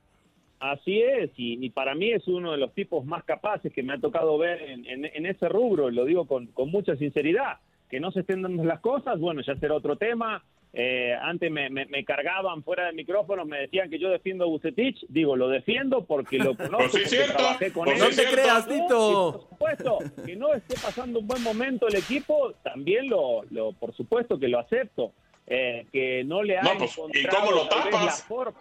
Así 0.59 1.01
es, 1.01 1.29
y, 1.37 1.63
y 1.63 1.69
para 1.69 1.93
mí 1.93 2.11
es 2.11 2.27
uno 2.27 2.51
de 2.51 2.57
los 2.57 2.73
tipos 2.73 3.05
más 3.05 3.23
capaces 3.23 3.71
que 3.71 3.83
me 3.83 3.93
ha 3.93 3.99
tocado 3.99 4.37
ver 4.39 4.61
en, 4.61 4.85
en- 4.87 5.05
en 5.05 5.25
ese 5.27 5.47
rubro, 5.49 5.91
lo 5.91 6.03
digo 6.05 6.25
con, 6.25 6.47
con 6.47 6.71
mucha 6.71 6.95
sinceridad. 6.95 7.57
Que 7.89 7.99
no 7.99 8.11
se 8.11 8.19
estén 8.21 8.41
dando 8.41 8.63
las 8.65 8.79
cosas, 8.81 9.19
bueno, 9.19 9.41
ya 9.41 9.55
será 9.55 9.75
otro 9.75 9.95
tema. 9.95 10.43
Eh, 10.73 11.13
antes 11.21 11.49
me, 11.49 11.69
me- 11.69 11.85
me 11.85 12.03
cargaban 12.03 12.61
fuera 12.63 12.87
del 12.87 12.95
micrófono, 12.95 13.45
me 13.45 13.59
decían 13.59 13.89
que 13.89 13.97
yo 13.99 14.09
defiendo 14.09 14.43
a 14.43 14.47
Bucetich. 14.47 15.05
Digo, 15.07 15.35
lo 15.37 15.47
defiendo 15.47 16.03
porque 16.05 16.37
lo 16.39 16.53
conozco, 16.57 16.77
Pues 16.77 16.91
sí, 16.91 16.97
porque 16.97 17.09
cierto. 17.09 17.33
trabajé 17.37 17.71
con 17.71 17.85
Pues 17.85 18.01
él. 18.01 18.09
no 18.09 18.15
te 18.15 18.29
creas, 18.31 18.67
Tito. 18.67 19.31
por 19.31 19.49
supuesto, 19.49 19.99
que 20.25 20.35
no 20.35 20.53
esté 20.53 20.73
pasando 20.81 21.19
un 21.19 21.27
buen 21.27 21.41
momento 21.43 21.87
el 21.87 21.95
equipo, 21.95 22.51
también 22.63 23.07
lo, 23.09 23.43
lo 23.51 23.71
por 23.73 23.93
supuesto 23.95 24.37
que 24.39 24.47
lo 24.47 24.59
acepto. 24.59 25.13
Eh, 25.49 25.85
que 25.93 26.25
no 26.25 26.43
le 26.43 26.57
ha 26.57 26.61
No, 26.61 26.71
pues, 26.77 26.99
¿y 27.13 27.25
cómo 27.27 27.51
lo 27.51 27.69
tapas? 27.69 28.05
la 28.05 28.11
forma. 28.11 28.57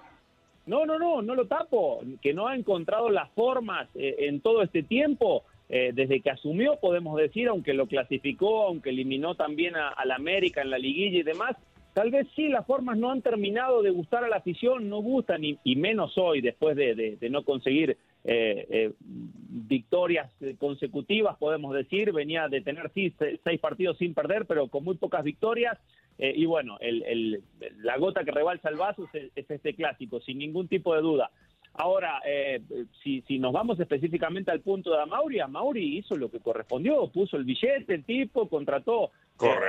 No, 0.67 0.85
no, 0.85 0.99
no, 0.99 1.23
no 1.23 1.35
lo 1.35 1.47
tapo. 1.47 2.01
Que 2.21 2.35
no 2.35 2.49
ha 2.49 2.55
encontrado 2.57 3.09
las 3.11 3.31
formas 3.33 3.89
eh, 3.95 4.17
en 4.21 4.41
todo 4.41 4.63
este 4.63 4.83
tiempo. 4.83 5.45
eh, 5.69 5.91
desde 5.93 6.21
que 6.21 6.31
asumió, 6.31 6.79
podemos 6.81 7.17
decir, 7.19 7.49
aunque 7.49 7.75
lo 7.75 7.87
clasificó, 7.89 8.67
aunque 8.69 8.91
eliminó 8.91 9.35
también 9.35 9.75
a, 9.75 9.89
al 9.89 10.13
América 10.13 10.63
en 10.63 10.71
la 10.71 10.79
liguilla 10.79 11.19
y 11.19 11.23
demás, 11.25 11.57
tal 11.93 12.13
vez 12.13 12.29
sí 12.37 12.47
las 12.49 12.65
formas 12.67 12.97
no 12.99 13.11
han 13.11 13.21
terminado 13.21 13.83
de 13.83 13.91
gustar 13.91 14.23
a 14.23 14.29
la 14.29 14.37
afición, 14.37 14.89
no 14.89 14.99
gustan, 15.03 15.43
y, 15.45 15.59
y 15.65 15.75
menos 15.75 16.17
hoy, 16.19 16.41
después 16.41 16.77
de, 16.77 16.95
de- 16.95 17.17
de 17.17 17.31
no 17.31 17.43
conseguir 17.43 17.97
eh, 18.29 18.67
eh, 18.71 18.93
victorias 18.99 20.31
eh, 20.41 20.57
consecutivas, 20.59 21.37
podemos 21.39 21.73
decir, 21.75 22.13
venía 22.13 22.49
de 22.49 22.61
tener 22.61 22.91
sí, 22.93 23.15
seis 23.45 23.61
partidos 23.61 23.97
sin 23.99 24.15
perder, 24.15 24.47
pero 24.47 24.67
con 24.69 24.83
muy 24.85 24.97
pocas 24.97 25.23
victorias, 25.23 25.79
eh, 26.19 26.33
y 26.35 26.45
bueno, 26.45 26.77
el- 26.81 27.03
el- 27.05 27.43
la 27.83 27.97
gota 27.99 28.25
que 28.25 28.33
rebalsa 28.33 28.69
el 28.69 28.77
vaso 28.77 29.09
es, 29.13 29.31
es 29.37 29.51
este 29.51 29.75
clásico, 29.75 30.21
sin 30.21 30.39
ningún 30.39 30.67
tipo 30.67 30.95
de 30.95 31.03
duda. 31.03 31.31
Ahora, 31.79 32.23
si, 33.03 33.21
si 33.29 33.39
nos 33.39 33.53
vamos 33.53 33.79
específicamente 33.79 34.51
al 34.51 34.61
punto 34.61 34.93
de 34.93 35.03
Amauri, 35.03 35.41
Amauri 35.41 35.99
hizo 35.99 36.17
lo 36.17 36.31
que 36.31 36.41
correspondió, 36.41 37.07
puso 37.09 37.37
el 37.37 37.45
billete, 37.45 37.93
el 37.93 38.03
tipo, 38.05 38.49
contrató 38.49 39.11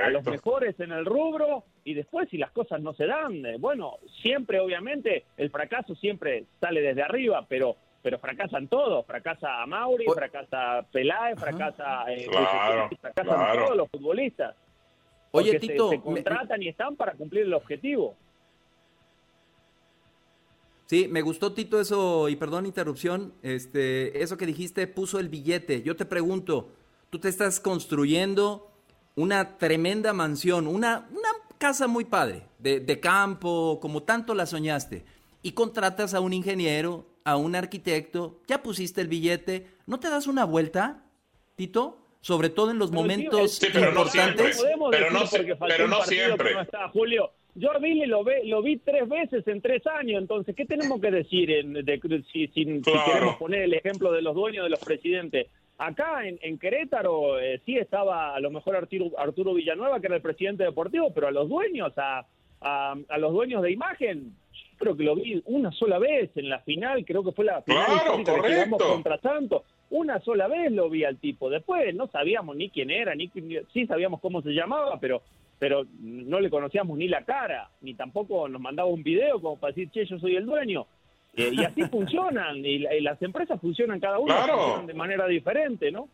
a 0.06 0.08
los 0.08 0.24
mejores 0.24 0.80
en 0.80 0.90
el 0.92 1.04
rubro 1.04 1.64
y 1.84 1.92
después 1.92 2.30
si 2.30 2.38
las 2.38 2.50
cosas 2.52 2.80
no 2.80 2.94
se 2.94 3.04
dan, 3.06 3.42
bueno, 3.60 3.96
siempre 4.22 4.58
obviamente 4.58 5.24
el 5.36 5.50
fracaso 5.50 5.94
siempre 5.96 6.44
sale 6.62 6.80
desde 6.80 7.02
arriba, 7.02 7.44
pero 7.46 7.76
pero 8.02 8.18
fracasan 8.18 8.68
todos, 8.68 9.04
fracasa 9.06 9.62
Amauri, 9.62 10.06
O- 10.08 10.12
fracasa 10.14 10.86
Peláez, 10.92 11.38
fracasa, 11.38 12.04
eh, 12.12 12.26
Claro, 12.30 12.88
fracasan 13.00 13.34
claro. 13.36 13.64
todos 13.64 13.76
los 13.76 13.88
futbolistas. 13.90 14.54
Oye, 15.32 15.52
porque 15.52 15.66
se- 15.66 15.72
Tito, 15.72 15.90
se, 15.90 15.96
me- 15.98 16.02
contratan 16.02 16.62
y 16.62 16.68
están 16.68 16.96
para 16.96 17.12
cumplir 17.14 17.42
el 17.44 17.54
objetivo. 17.54 18.14
Sí, 20.86 21.06
me 21.06 21.20
gustó 21.20 21.52
Tito 21.52 21.78
eso, 21.80 22.28
y 22.30 22.36
perdón 22.36 22.64
interrupción, 22.64 23.34
este, 23.42 24.22
eso 24.22 24.38
que 24.38 24.46
dijiste 24.46 24.86
puso 24.86 25.18
el 25.18 25.28
billete. 25.28 25.82
Yo 25.82 25.96
te 25.96 26.06
pregunto, 26.06 26.70
tú 27.10 27.18
te 27.18 27.28
estás 27.28 27.60
construyendo 27.60 28.70
una 29.14 29.58
tremenda 29.58 30.14
mansión, 30.14 30.66
una, 30.66 31.06
una 31.10 31.28
casa 31.58 31.88
muy 31.88 32.06
padre, 32.06 32.44
de, 32.58 32.80
de 32.80 33.00
campo, 33.00 33.78
como 33.82 34.02
tanto 34.04 34.32
la 34.34 34.46
soñaste, 34.46 35.04
y 35.42 35.52
contratas 35.52 36.14
a 36.14 36.20
un 36.20 36.32
ingeniero, 36.32 37.04
a 37.24 37.36
un 37.36 37.54
arquitecto, 37.54 38.40
ya 38.46 38.62
pusiste 38.62 39.00
el 39.00 39.08
billete, 39.08 39.66
¿no 39.86 40.00
te 40.00 40.08
das 40.10 40.26
una 40.26 40.44
vuelta, 40.44 41.02
Tito? 41.56 41.98
Sobre 42.20 42.48
todo 42.50 42.70
en 42.72 42.78
los 42.78 42.90
Pero 42.90 43.02
momentos 43.02 43.52
Sí, 43.54 43.66
pero 43.72 43.92
no 43.92 44.00
importantes. 44.02 44.56
siempre. 44.56 44.62
podemos 44.62 44.90
Pero 44.90 45.10
no 45.10 45.20
pero 45.68 45.88
no 45.88 45.98
partido 45.98 46.24
siempre. 46.24 46.54
No 46.54 46.60
está, 46.62 46.88
Julio. 46.88 47.30
Jordi 47.60 48.06
lo, 48.06 48.22
ve, 48.22 48.42
lo 48.44 48.62
vi 48.62 48.76
tres 48.76 49.08
veces 49.08 49.46
en 49.48 49.60
tres 49.60 49.84
años, 49.86 50.20
entonces, 50.20 50.54
¿qué 50.54 50.64
tenemos 50.64 51.00
que 51.00 51.10
decir 51.10 51.50
en, 51.50 51.72
de- 51.72 52.22
si, 52.32 52.46
si- 52.48 52.64
si 52.64 52.80
Claro. 52.82 53.04
queremos 53.12 53.36
poner 53.36 53.62
el 53.62 53.74
ejemplo 53.74 54.12
de 54.12 54.22
los 54.22 54.34
dueños 54.34 54.64
de 54.64 54.70
los 54.70 54.78
presidentes? 54.80 55.46
Acá 55.76 56.26
en, 56.26 56.38
en 56.42 56.58
Querétaro 56.58 57.38
eh, 57.40 57.60
sí 57.64 57.76
estaba 57.76 58.34
a 58.34 58.40
lo 58.40 58.50
mejor 58.50 58.76
Arturo, 58.76 59.10
Arturo 59.18 59.54
Villanueva, 59.54 60.00
que 60.00 60.06
era 60.08 60.16
el 60.16 60.22
presidente 60.22 60.64
deportivo, 60.64 61.12
pero 61.14 61.28
a 61.28 61.30
los 61.32 61.48
dueños, 61.48 61.92
a, 61.96 62.26
a, 62.60 62.94
a 63.08 63.18
los 63.18 63.32
dueños 63.32 63.62
de 63.62 63.72
imagen, 63.72 64.34
yo 64.47 64.47
creo 64.78 64.96
que 64.96 65.02
lo 65.04 65.14
vi 65.16 65.42
una 65.46 65.70
sola 65.72 65.98
vez 65.98 66.30
en 66.36 66.48
la 66.48 66.60
final, 66.60 67.04
creo 67.04 67.22
que 67.24 67.32
fue 67.32 67.44
la 67.44 67.60
final 67.62 67.84
Claro, 67.86 68.00
histórica 68.20 68.32
que 68.34 68.38
jugamos 68.40 68.78
correcto. 68.78 68.92
contra 68.94 69.18
Santos. 69.20 69.62
Una 69.90 70.20
sola 70.20 70.48
vez 70.48 70.70
lo 70.72 70.88
vi 70.90 71.04
al 71.04 71.16
tipo. 71.18 71.50
Después 71.50 71.94
no 71.94 72.06
sabíamos 72.08 72.56
ni 72.56 72.70
quién 72.70 72.90
era, 72.90 73.14
ni 73.14 73.30
ni- 73.34 73.58
sí 73.72 73.86
sabíamos 73.86 74.20
cómo 74.20 74.42
se 74.42 74.50
llamaba, 74.50 74.98
pero 75.00 75.22
pero 75.60 75.84
no 76.00 76.38
le 76.38 76.50
conocíamos 76.50 76.96
ni 76.96 77.08
la 77.08 77.24
cara, 77.24 77.68
ni 77.80 77.94
tampoco 77.94 78.48
nos 78.48 78.60
mandaba 78.60 78.88
un 78.88 79.02
video 79.02 79.40
como 79.40 79.56
para 79.56 79.72
decir, 79.72 79.90
che, 79.90 80.06
yo 80.06 80.16
soy 80.20 80.36
el 80.36 80.46
dueño. 80.46 80.86
Eh, 81.34 81.50
y 81.52 81.64
así 81.64 81.82
funcionan, 81.90 82.58
y, 82.64 82.78
la- 82.78 82.94
y 82.94 83.00
las 83.00 83.20
empresas 83.22 83.60
funcionan 83.60 83.98
cada 83.98 84.20
una 84.20 84.36
Claro. 84.44 84.84
de 84.86 84.94
manera 84.94 85.26
diferente, 85.26 85.90
¿no? 85.90 86.08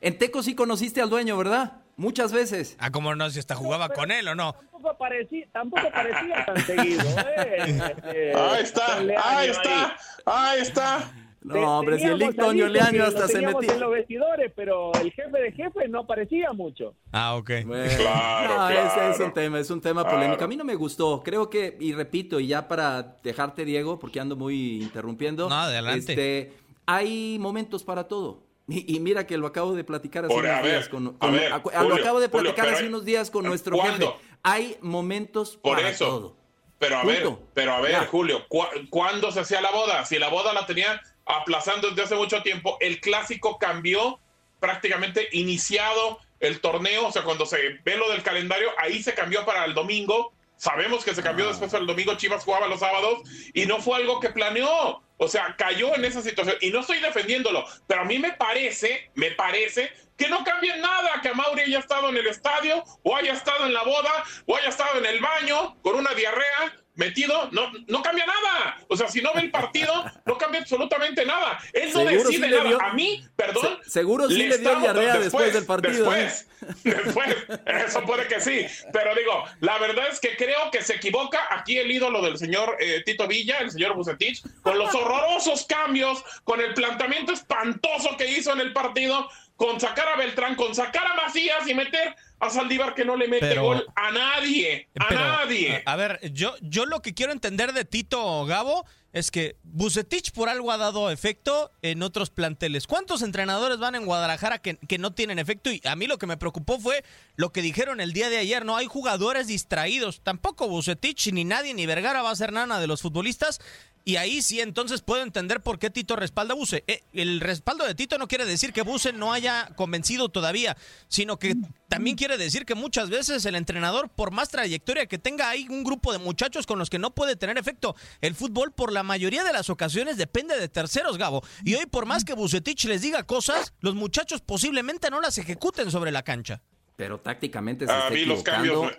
En 0.00 0.18
Teco 0.18 0.42
sí 0.42 0.56
conociste 0.56 1.00
al 1.00 1.10
dueño, 1.10 1.38
¿verdad? 1.38 1.81
Muchas 1.96 2.32
veces. 2.32 2.76
Ah, 2.80 2.90
como 2.90 3.14
no, 3.14 3.28
si 3.30 3.38
hasta 3.38 3.54
jugaba 3.54 3.88
con 3.90 4.10
él 4.10 4.26
o 4.28 4.34
no. 4.34 4.54
Tampoco 4.54 4.96
parecía, 4.98 5.46
tampoco 5.52 5.90
parecía 5.92 6.44
tan 6.46 6.56
seguido. 6.64 7.02
¿eh? 7.36 7.92
Este, 8.06 8.34
Ahí 8.34 8.62
está, 8.62 8.96
ahí 9.38 9.48
está, 9.50 9.96
ahí 10.26 10.60
está. 10.60 11.12
No, 11.44 11.80
hombre, 11.80 11.98
si 11.98 12.04
el 12.04 12.10
Teníamos 12.12 12.34
Lick 12.36 12.40
Toño 12.44 12.64
ahí 12.66 12.70
porque 12.70 12.78
Leaño 12.84 12.98
lo 12.98 13.08
hasta 13.08 13.26
se 13.28 13.40
metía. 13.42 13.74
en 13.74 13.80
los 13.80 13.90
vestidores, 13.90 14.52
pero 14.54 14.92
el 14.94 15.12
jefe 15.12 15.38
de 15.40 15.52
jefe 15.52 15.88
no 15.88 16.06
parecía 16.06 16.52
mucho. 16.52 16.94
Ah, 17.10 17.34
ok. 17.34 17.50
Bueno, 17.66 17.92
Claro, 17.98 18.54
no, 18.58 18.70
ese 18.70 18.80
es 18.86 18.92
claro. 18.92 19.24
un 19.24 19.32
tema, 19.34 19.58
es 19.58 19.70
un 19.70 19.80
tema 19.80 20.02
Claro. 20.02 20.16
polémico. 20.18 20.44
A 20.44 20.46
mí 20.46 20.56
no 20.56 20.64
me 20.64 20.76
gustó. 20.76 21.20
Creo 21.24 21.50
que, 21.50 21.76
y 21.80 21.94
repito, 21.94 22.38
y 22.38 22.46
ya 22.46 22.68
para 22.68 23.16
dejarte, 23.24 23.64
Diego, 23.64 23.98
porque 23.98 24.20
ando 24.20 24.36
muy 24.36 24.82
interrumpiendo. 24.82 25.48
No, 25.48 25.54
adelante. 25.56 26.12
Este, 26.12 26.52
hay 26.86 27.38
momentos 27.40 27.82
para 27.82 28.04
todo. 28.06 28.44
Y, 28.74 29.00
mira 29.00 29.26
que 29.26 29.36
lo 29.36 29.46
acabo 29.46 29.74
de 29.74 29.84
platicar 29.84 30.24
hace 30.24 30.34
unos 30.34 30.62
días 30.64 30.88
con, 30.88 31.04
lo 31.04 31.94
acabo 31.94 32.20
de 32.20 32.28
platicar 32.28 32.68
hace 32.68 32.86
unos 32.86 33.04
días 33.04 33.30
con 33.30 33.44
nuestro 33.44 33.78
jefe. 33.78 34.08
Hay 34.42 34.76
momentos 34.80 35.56
Por 35.56 35.76
para 35.76 35.90
eso. 35.90 36.06
todo. 36.06 36.36
Pero 36.78 36.96
a 36.98 37.04
ver, 37.04 37.28
pero 37.54 37.74
a 37.74 37.80
ver, 37.80 37.94
Julio, 38.06 38.44
¿cuándo 38.90 39.30
se 39.30 39.40
hacía 39.40 39.60
la 39.60 39.70
boda? 39.70 40.04
Si 40.04 40.18
la 40.18 40.28
boda 40.28 40.52
la 40.52 40.66
tenía 40.66 41.00
aplazando 41.26 41.90
desde 41.90 42.02
hace 42.02 42.14
mucho 42.16 42.42
tiempo, 42.42 42.76
el 42.80 43.00
clásico 43.00 43.56
cambió 43.58 44.18
prácticamente 44.58 45.28
iniciado 45.32 46.18
el 46.40 46.60
torneo, 46.60 47.06
o 47.06 47.12
sea, 47.12 47.22
cuando 47.22 47.46
se 47.46 47.80
ve 47.84 47.96
lo 47.96 48.10
del 48.10 48.22
calendario, 48.24 48.70
ahí 48.78 49.00
se 49.02 49.14
cambió 49.14 49.44
para 49.44 49.64
el 49.64 49.74
domingo. 49.74 50.32
Sabemos 50.56 51.04
que 51.04 51.14
se 51.14 51.22
cambió 51.22 51.44
ah. 51.44 51.48
después 51.48 51.70
para 51.70 51.82
el 51.82 51.86
domingo, 51.86 52.16
Chivas 52.16 52.44
jugaba 52.44 52.66
los 52.66 52.80
sábados 52.80 53.22
y 53.54 53.64
no 53.66 53.80
fue 53.80 53.96
algo 53.96 54.18
que 54.18 54.30
planeó. 54.30 55.02
O 55.22 55.28
sea, 55.28 55.54
cayó 55.56 55.94
en 55.94 56.04
esa 56.04 56.20
situación. 56.20 56.56
Y 56.60 56.70
no 56.70 56.80
estoy 56.80 56.98
defendiéndolo, 56.98 57.64
pero 57.86 58.00
a 58.00 58.04
mí 58.04 58.18
me 58.18 58.32
parece, 58.32 59.12
me 59.14 59.30
parece 59.30 59.92
que 60.18 60.28
no 60.28 60.42
cambia 60.42 60.76
nada 60.78 61.20
que 61.22 61.32
Mauri 61.32 61.62
haya 61.62 61.78
estado 61.78 62.08
en 62.08 62.16
el 62.16 62.26
estadio, 62.26 62.82
o 63.04 63.14
haya 63.14 63.32
estado 63.32 63.66
en 63.66 63.72
la 63.72 63.84
boda, 63.84 64.24
o 64.46 64.56
haya 64.56 64.68
estado 64.68 64.98
en 64.98 65.06
el 65.06 65.20
baño 65.20 65.80
con 65.82 65.94
una 65.94 66.12
diarrea, 66.14 66.76
metido, 66.94 67.48
no, 67.52 67.72
no 67.86 68.02
cambia 68.02 68.26
nada. 68.26 68.78
O 68.88 68.96
sea, 68.96 69.08
si 69.08 69.20
no 69.22 69.32
ve 69.34 69.42
el 69.42 69.50
partido, 69.50 69.92
no 70.26 70.36
cambia 70.36 70.60
absolutamente 70.60 71.24
nada. 71.24 71.58
Él 71.72 71.90
no 71.92 72.04
decide 72.04 72.50
nada. 72.50 72.90
a 72.90 72.92
mí, 72.92 73.24
perdón. 73.36 73.78
seguro 73.86 74.28
sí 74.28 74.46
le, 74.46 74.58
dio 74.58 74.80
diarrea 74.80 75.18
después, 75.18 75.52
del 75.52 75.66
partido. 75.66 76.14
¿eh? 76.14 76.30
Después, 76.84 77.36
eso 77.66 78.02
puede 78.02 78.28
que 78.28 78.40
sí. 78.40 78.66
Pero 78.92 79.14
digo, 79.16 79.44
la 79.60 79.78
verdad 79.78 80.04
es 80.10 80.20
que 80.20 80.36
creo 80.36 80.70
que 80.70 80.82
se 80.82 80.94
equivoca 80.94 81.40
aquí 81.50 81.76
el 81.76 81.90
ídolo 81.90 82.22
del 82.22 82.38
señor 82.38 82.76
eh, 82.78 83.02
Tito 83.04 83.26
Villa, 83.26 83.58
el 83.58 83.72
señor 83.72 83.94
Bucetich, 83.96 84.42
con 84.62 84.78
los 84.78 84.94
horrorosos 84.94 85.66
cambios, 85.66 86.22
con 86.44 86.60
el 86.60 86.72
planteamiento 86.74 87.32
espantoso 87.32 88.16
que 88.16 88.30
hizo 88.30 88.52
en 88.52 88.60
el 88.60 88.72
partido, 88.72 89.28
con 89.62 89.78
sacar 89.78 90.08
a 90.08 90.16
Beltrán, 90.16 90.56
con 90.56 90.74
sacar 90.74 91.06
a 91.06 91.14
Macías 91.14 91.68
y 91.68 91.72
meter 91.72 92.16
a 92.40 92.50
Saldívar 92.50 92.96
que 92.96 93.04
no 93.04 93.14
le 93.14 93.28
mete 93.28 93.56
gol 93.60 93.86
a 93.94 94.10
nadie, 94.10 94.88
a 94.98 95.14
nadie. 95.14 95.84
A, 95.86 95.94
ver, 95.94 96.18
yo, 96.32 96.56
yo 96.62 96.84
lo 96.84 97.00
que 97.00 97.14
quiero 97.14 97.30
entender 97.30 97.72
de 97.72 97.84
Tito 97.84 98.44
Gabo 98.44 98.84
es 99.12 99.30
que 99.30 99.54
Bucetich 99.62 100.32
por 100.32 100.48
algo 100.48 100.72
ha 100.72 100.78
dado 100.78 101.10
efecto 101.10 101.70
en 101.80 102.02
otros 102.02 102.30
planteles. 102.30 102.88
¿Cuántos 102.88 103.22
entrenadores 103.22 103.78
van 103.78 103.94
en 103.94 104.04
Guadalajara 104.04 104.58
que, 104.58 104.78
que, 104.78 104.98
no 104.98 105.12
tienen 105.12 105.38
efecto? 105.38 105.70
Y 105.70 105.80
a 105.84 105.94
mí 105.94 106.08
lo 106.08 106.18
que 106.18 106.26
me 106.26 106.36
preocupó 106.36 106.80
fue 106.80 107.04
lo 107.36 107.52
que 107.52 107.62
dijeron 107.62 108.00
el 108.00 108.12
día 108.12 108.30
de 108.30 108.38
ayer, 108.38 108.64
¿no? 108.64 108.76
Hay 108.76 108.86
jugadores 108.86 109.46
distraídos. 109.46 110.22
Tampoco 110.24 110.66
Bucetich 110.66 111.30
ni 111.32 111.44
nadie 111.44 111.72
ni 111.72 111.86
Vergara 111.86 112.22
va 112.22 112.30
a 112.30 112.36
ser 112.36 112.52
nada 112.52 112.80
de 112.80 112.88
los 112.88 113.02
futbolistas 113.02 113.60
y 114.04 114.16
ahí 114.16 114.42
sí, 114.42 114.60
entonces 114.60 115.02
puedo 115.02 115.22
entender 115.22 115.62
por 115.62 115.78
qué 115.78 115.90
Tito 115.90 116.16
respalda 116.16 116.54
a 116.54 116.56
Buse. 116.56 116.84
Eh, 116.86 117.02
el 117.12 117.40
respaldo 117.40 117.84
de 117.84 117.94
Tito 117.94 118.18
no 118.18 118.28
quiere 118.28 118.44
decir 118.44 118.72
que 118.72 118.82
Buse 118.82 119.12
no 119.12 119.32
haya 119.32 119.68
convencido 119.76 120.28
todavía, 120.28 120.76
sino 121.08 121.38
que 121.38 121.54
también 121.88 122.16
quiere 122.16 122.36
decir 122.38 122.64
que 122.64 122.74
muchas 122.74 123.10
veces 123.10 123.44
el 123.44 123.54
entrenador, 123.54 124.08
por 124.08 124.30
más 124.30 124.48
trayectoria 124.48 125.06
que 125.06 125.18
tenga, 125.18 125.50
hay 125.50 125.68
un 125.68 125.84
grupo 125.84 126.12
de 126.12 126.18
muchachos 126.18 126.66
con 126.66 126.78
los 126.78 126.90
que 126.90 126.98
no 126.98 127.14
puede 127.14 127.36
tener 127.36 127.58
efecto. 127.58 127.94
El 128.20 128.34
fútbol, 128.34 128.72
por 128.72 128.92
la 128.92 129.02
mayoría 129.02 129.44
de 129.44 129.52
las 129.52 129.70
ocasiones, 129.70 130.16
depende 130.16 130.58
de 130.58 130.68
terceros, 130.68 131.18
Gabo. 131.18 131.44
Y 131.64 131.74
hoy, 131.74 131.86
por 131.86 132.06
más 132.06 132.24
que 132.24 132.34
Bucetich 132.34 132.84
les 132.86 133.02
diga 133.02 133.22
cosas, 133.24 133.72
los 133.80 133.94
muchachos 133.94 134.40
posiblemente 134.40 135.10
no 135.10 135.20
las 135.20 135.38
ejecuten 135.38 135.90
sobre 135.90 136.10
la 136.10 136.22
cancha 136.22 136.62
pero 136.96 137.18
tácticamente 137.18 137.86
se 137.86 137.92
está 137.92 138.08
equivocando. 138.08 138.90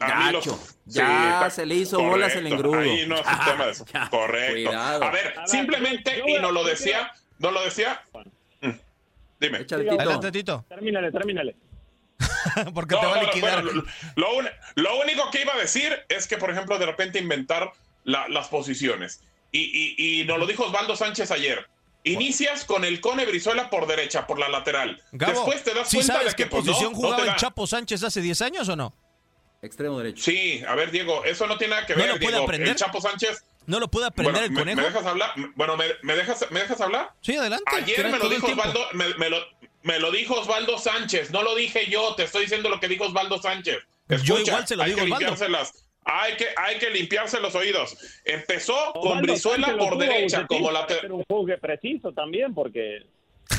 ya 0.86 1.50
se 1.50 1.66
le 1.66 1.76
hizo 1.76 2.02
bolas 2.02 2.36
el 2.36 2.48
engrudo. 2.48 2.80
Ahí 2.80 3.06
no 3.08 3.16
es 3.16 3.24
tema 3.24 3.66
de 3.66 3.72
eso. 3.72 3.86
correcto. 4.10 4.72
A 4.72 5.12
ver, 5.12 5.36
simplemente, 5.46 6.24
y 6.26 6.40
no 6.40 6.52
lo 6.52 6.64
decía, 6.64 7.12
no 7.40 7.52
lo 7.52 7.64
decía. 7.64 8.02
Dime. 9.40 9.60
Échale, 9.60 9.84
Tito. 9.84 9.96
Adelante, 10.00 10.32
Tito. 10.32 10.66
Termínale, 10.70 11.12
termínale. 11.12 11.56
Porque 12.74 12.96
te 12.96 13.06
va 13.06 13.20
a 13.20 13.24
liquidar. 13.24 13.64
lo, 14.16 15.00
único 15.02 15.30
que 15.32 15.42
iba 15.42 15.54
a 15.54 15.58
decir 15.58 15.94
es 16.08 16.28
que, 16.28 16.38
por 16.38 16.50
ejemplo, 16.50 16.80
de 16.80 16.86
repente 16.86 17.20
inventar 17.20 17.72
las 18.06 18.48
posiciones. 18.48 19.22
Y, 19.52 19.60
y, 19.62 20.22
y 20.22 20.26
nos 20.26 20.40
lo 20.40 20.48
dijo 20.48 20.66
Osvaldo 20.66 20.96
Sánchez 20.96 21.30
ayer. 21.32 21.68
Inicias 22.04 22.66
con 22.66 22.84
el 22.84 23.00
Cone 23.00 23.26
Brizuela 23.26 23.70
por 23.70 23.88
derecha, 23.88 24.28
por 24.28 24.38
la 24.38 24.50
lateral. 24.50 25.02
Después 25.12 25.64
te 25.64 25.74
das 25.74 25.90
cuenta 25.90 26.14
sabes 26.14 26.32
de 26.32 26.36
que 26.36 26.44
qué 26.44 26.50
pues, 26.50 26.66
posición 26.66 26.94
jugaba 26.94 27.24
el 27.24 27.36
Chapo 27.36 27.66
Sánchez 27.66 28.04
hace 28.04 28.22
10 28.22 28.42
años 28.42 28.70
o 28.70 28.76
no? 28.76 28.94
Extremo 29.62 29.98
derecho. 29.98 30.22
Sí, 30.22 30.62
a 30.68 30.76
ver, 30.76 30.92
Diego, 30.92 31.24
eso 31.24 31.48
no 31.48 31.58
tiene 31.58 31.76
nada 31.76 31.88
que 31.88 31.94
ver. 31.94 32.08
¿No 32.08 32.14
lo 32.14 32.20
puede 32.20 32.38
aprender? 32.38 32.70
El 32.70 32.76
Chapo 32.76 33.00
Sánchez. 33.00 33.46
¿No 33.66 33.80
lo 33.80 33.88
puede 33.88 34.08
aprender 34.08 34.44
el 34.44 34.54
conejo? 34.54 34.82
Me, 34.82 34.88
dejas 34.88 35.06
hablar? 35.06 35.32
Bueno, 35.56 35.78
¿me, 35.78 36.16
dejas, 36.16 36.46
¿me 36.52 36.60
dejas 36.60 36.82
hablar? 36.82 37.14
Sí, 37.22 37.38
adelante. 37.38 37.64
Ayer 37.68 38.10
me 38.10 38.20
lo, 38.20 38.28
dijo 38.28 38.48
Osvaldo, 38.48 38.86
me, 38.92 39.30
lo, 39.30 39.38
me 39.84 40.00
lo 40.00 40.12
dijo 40.12 40.36
Osvaldo 40.36 40.78
Sánchez, 40.78 41.32
no 41.32 41.44
lo 41.44 41.56
dije 41.56 41.90
yo, 41.90 42.14
te 42.16 42.24
estoy 42.24 42.42
diciendo 42.42 42.68
lo 42.68 42.82
que 42.82 42.90
dijo 42.90 43.06
Osvaldo 43.06 43.42
Sánchez. 43.42 43.78
Escucha, 44.10 44.34
yo 44.34 44.40
igual 44.40 44.68
se 44.68 44.76
lo 44.76 44.84
digo 44.84 45.04
Osvaldo. 45.04 45.36
Hay 46.06 46.36
que, 46.36 46.48
hay 46.56 46.78
que 46.78 46.90
limpiarse 46.90 47.40
los 47.40 47.56
oídos. 47.56 47.98
Empezó 48.26 48.94
con 48.94 49.22
Brizuela 49.22 49.76
por 49.78 49.98
derecha, 49.98 50.46
como 50.48 50.72
la. 50.72 50.88
Un 51.10 51.24
juego 51.24 51.46
preciso 51.60 52.12
también, 52.12 52.54
porque. 52.54 53.06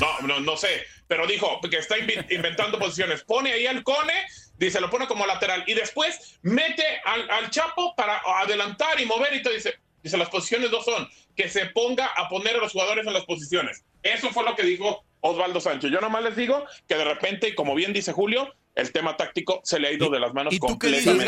No, 0.01 0.27
no, 0.27 0.39
no 0.39 0.57
sé, 0.57 0.83
pero 1.07 1.27
dijo 1.27 1.59
que 1.69 1.77
está 1.77 1.95
inventando 1.97 2.79
posiciones. 2.79 3.23
Pone 3.23 3.53
ahí 3.53 3.67
al 3.67 3.83
Cone, 3.83 4.13
dice, 4.57 4.81
lo 4.81 4.89
pone 4.89 5.07
como 5.07 5.25
lateral 5.25 5.63
y 5.67 5.73
después 5.73 6.39
mete 6.41 6.83
al, 7.05 7.29
al 7.29 7.49
Chapo 7.49 7.95
para 7.95 8.21
adelantar 8.41 8.99
y 8.99 9.05
mover 9.05 9.35
y 9.35 9.43
te 9.43 9.53
dice, 9.53 9.75
dice, 10.01 10.17
las 10.17 10.29
posiciones 10.29 10.71
dos 10.71 10.85
son 10.85 11.07
que 11.35 11.49
se 11.49 11.67
ponga 11.67 12.07
a 12.07 12.27
poner 12.29 12.55
a 12.55 12.59
los 12.59 12.71
jugadores 12.71 13.05
en 13.05 13.13
las 13.13 13.25
posiciones. 13.25 13.85
Eso 14.01 14.29
fue 14.31 14.43
lo 14.43 14.55
que 14.55 14.63
dijo 14.63 15.03
Osvaldo 15.21 15.59
Sánchez. 15.59 15.91
Yo 15.91 16.01
nomás 16.01 16.23
les 16.23 16.35
digo 16.35 16.65
que 16.87 16.95
de 16.95 17.03
repente, 17.03 17.55
como 17.55 17.75
bien 17.75 17.93
dice 17.93 18.11
Julio, 18.11 18.53
el 18.75 18.91
tema 18.91 19.15
táctico 19.17 19.61
se 19.63 19.79
le 19.79 19.87
ha 19.87 19.91
ido 19.91 20.09
de 20.09 20.19
las 20.19 20.33
manos 20.33 20.53
completamente. 20.59 21.25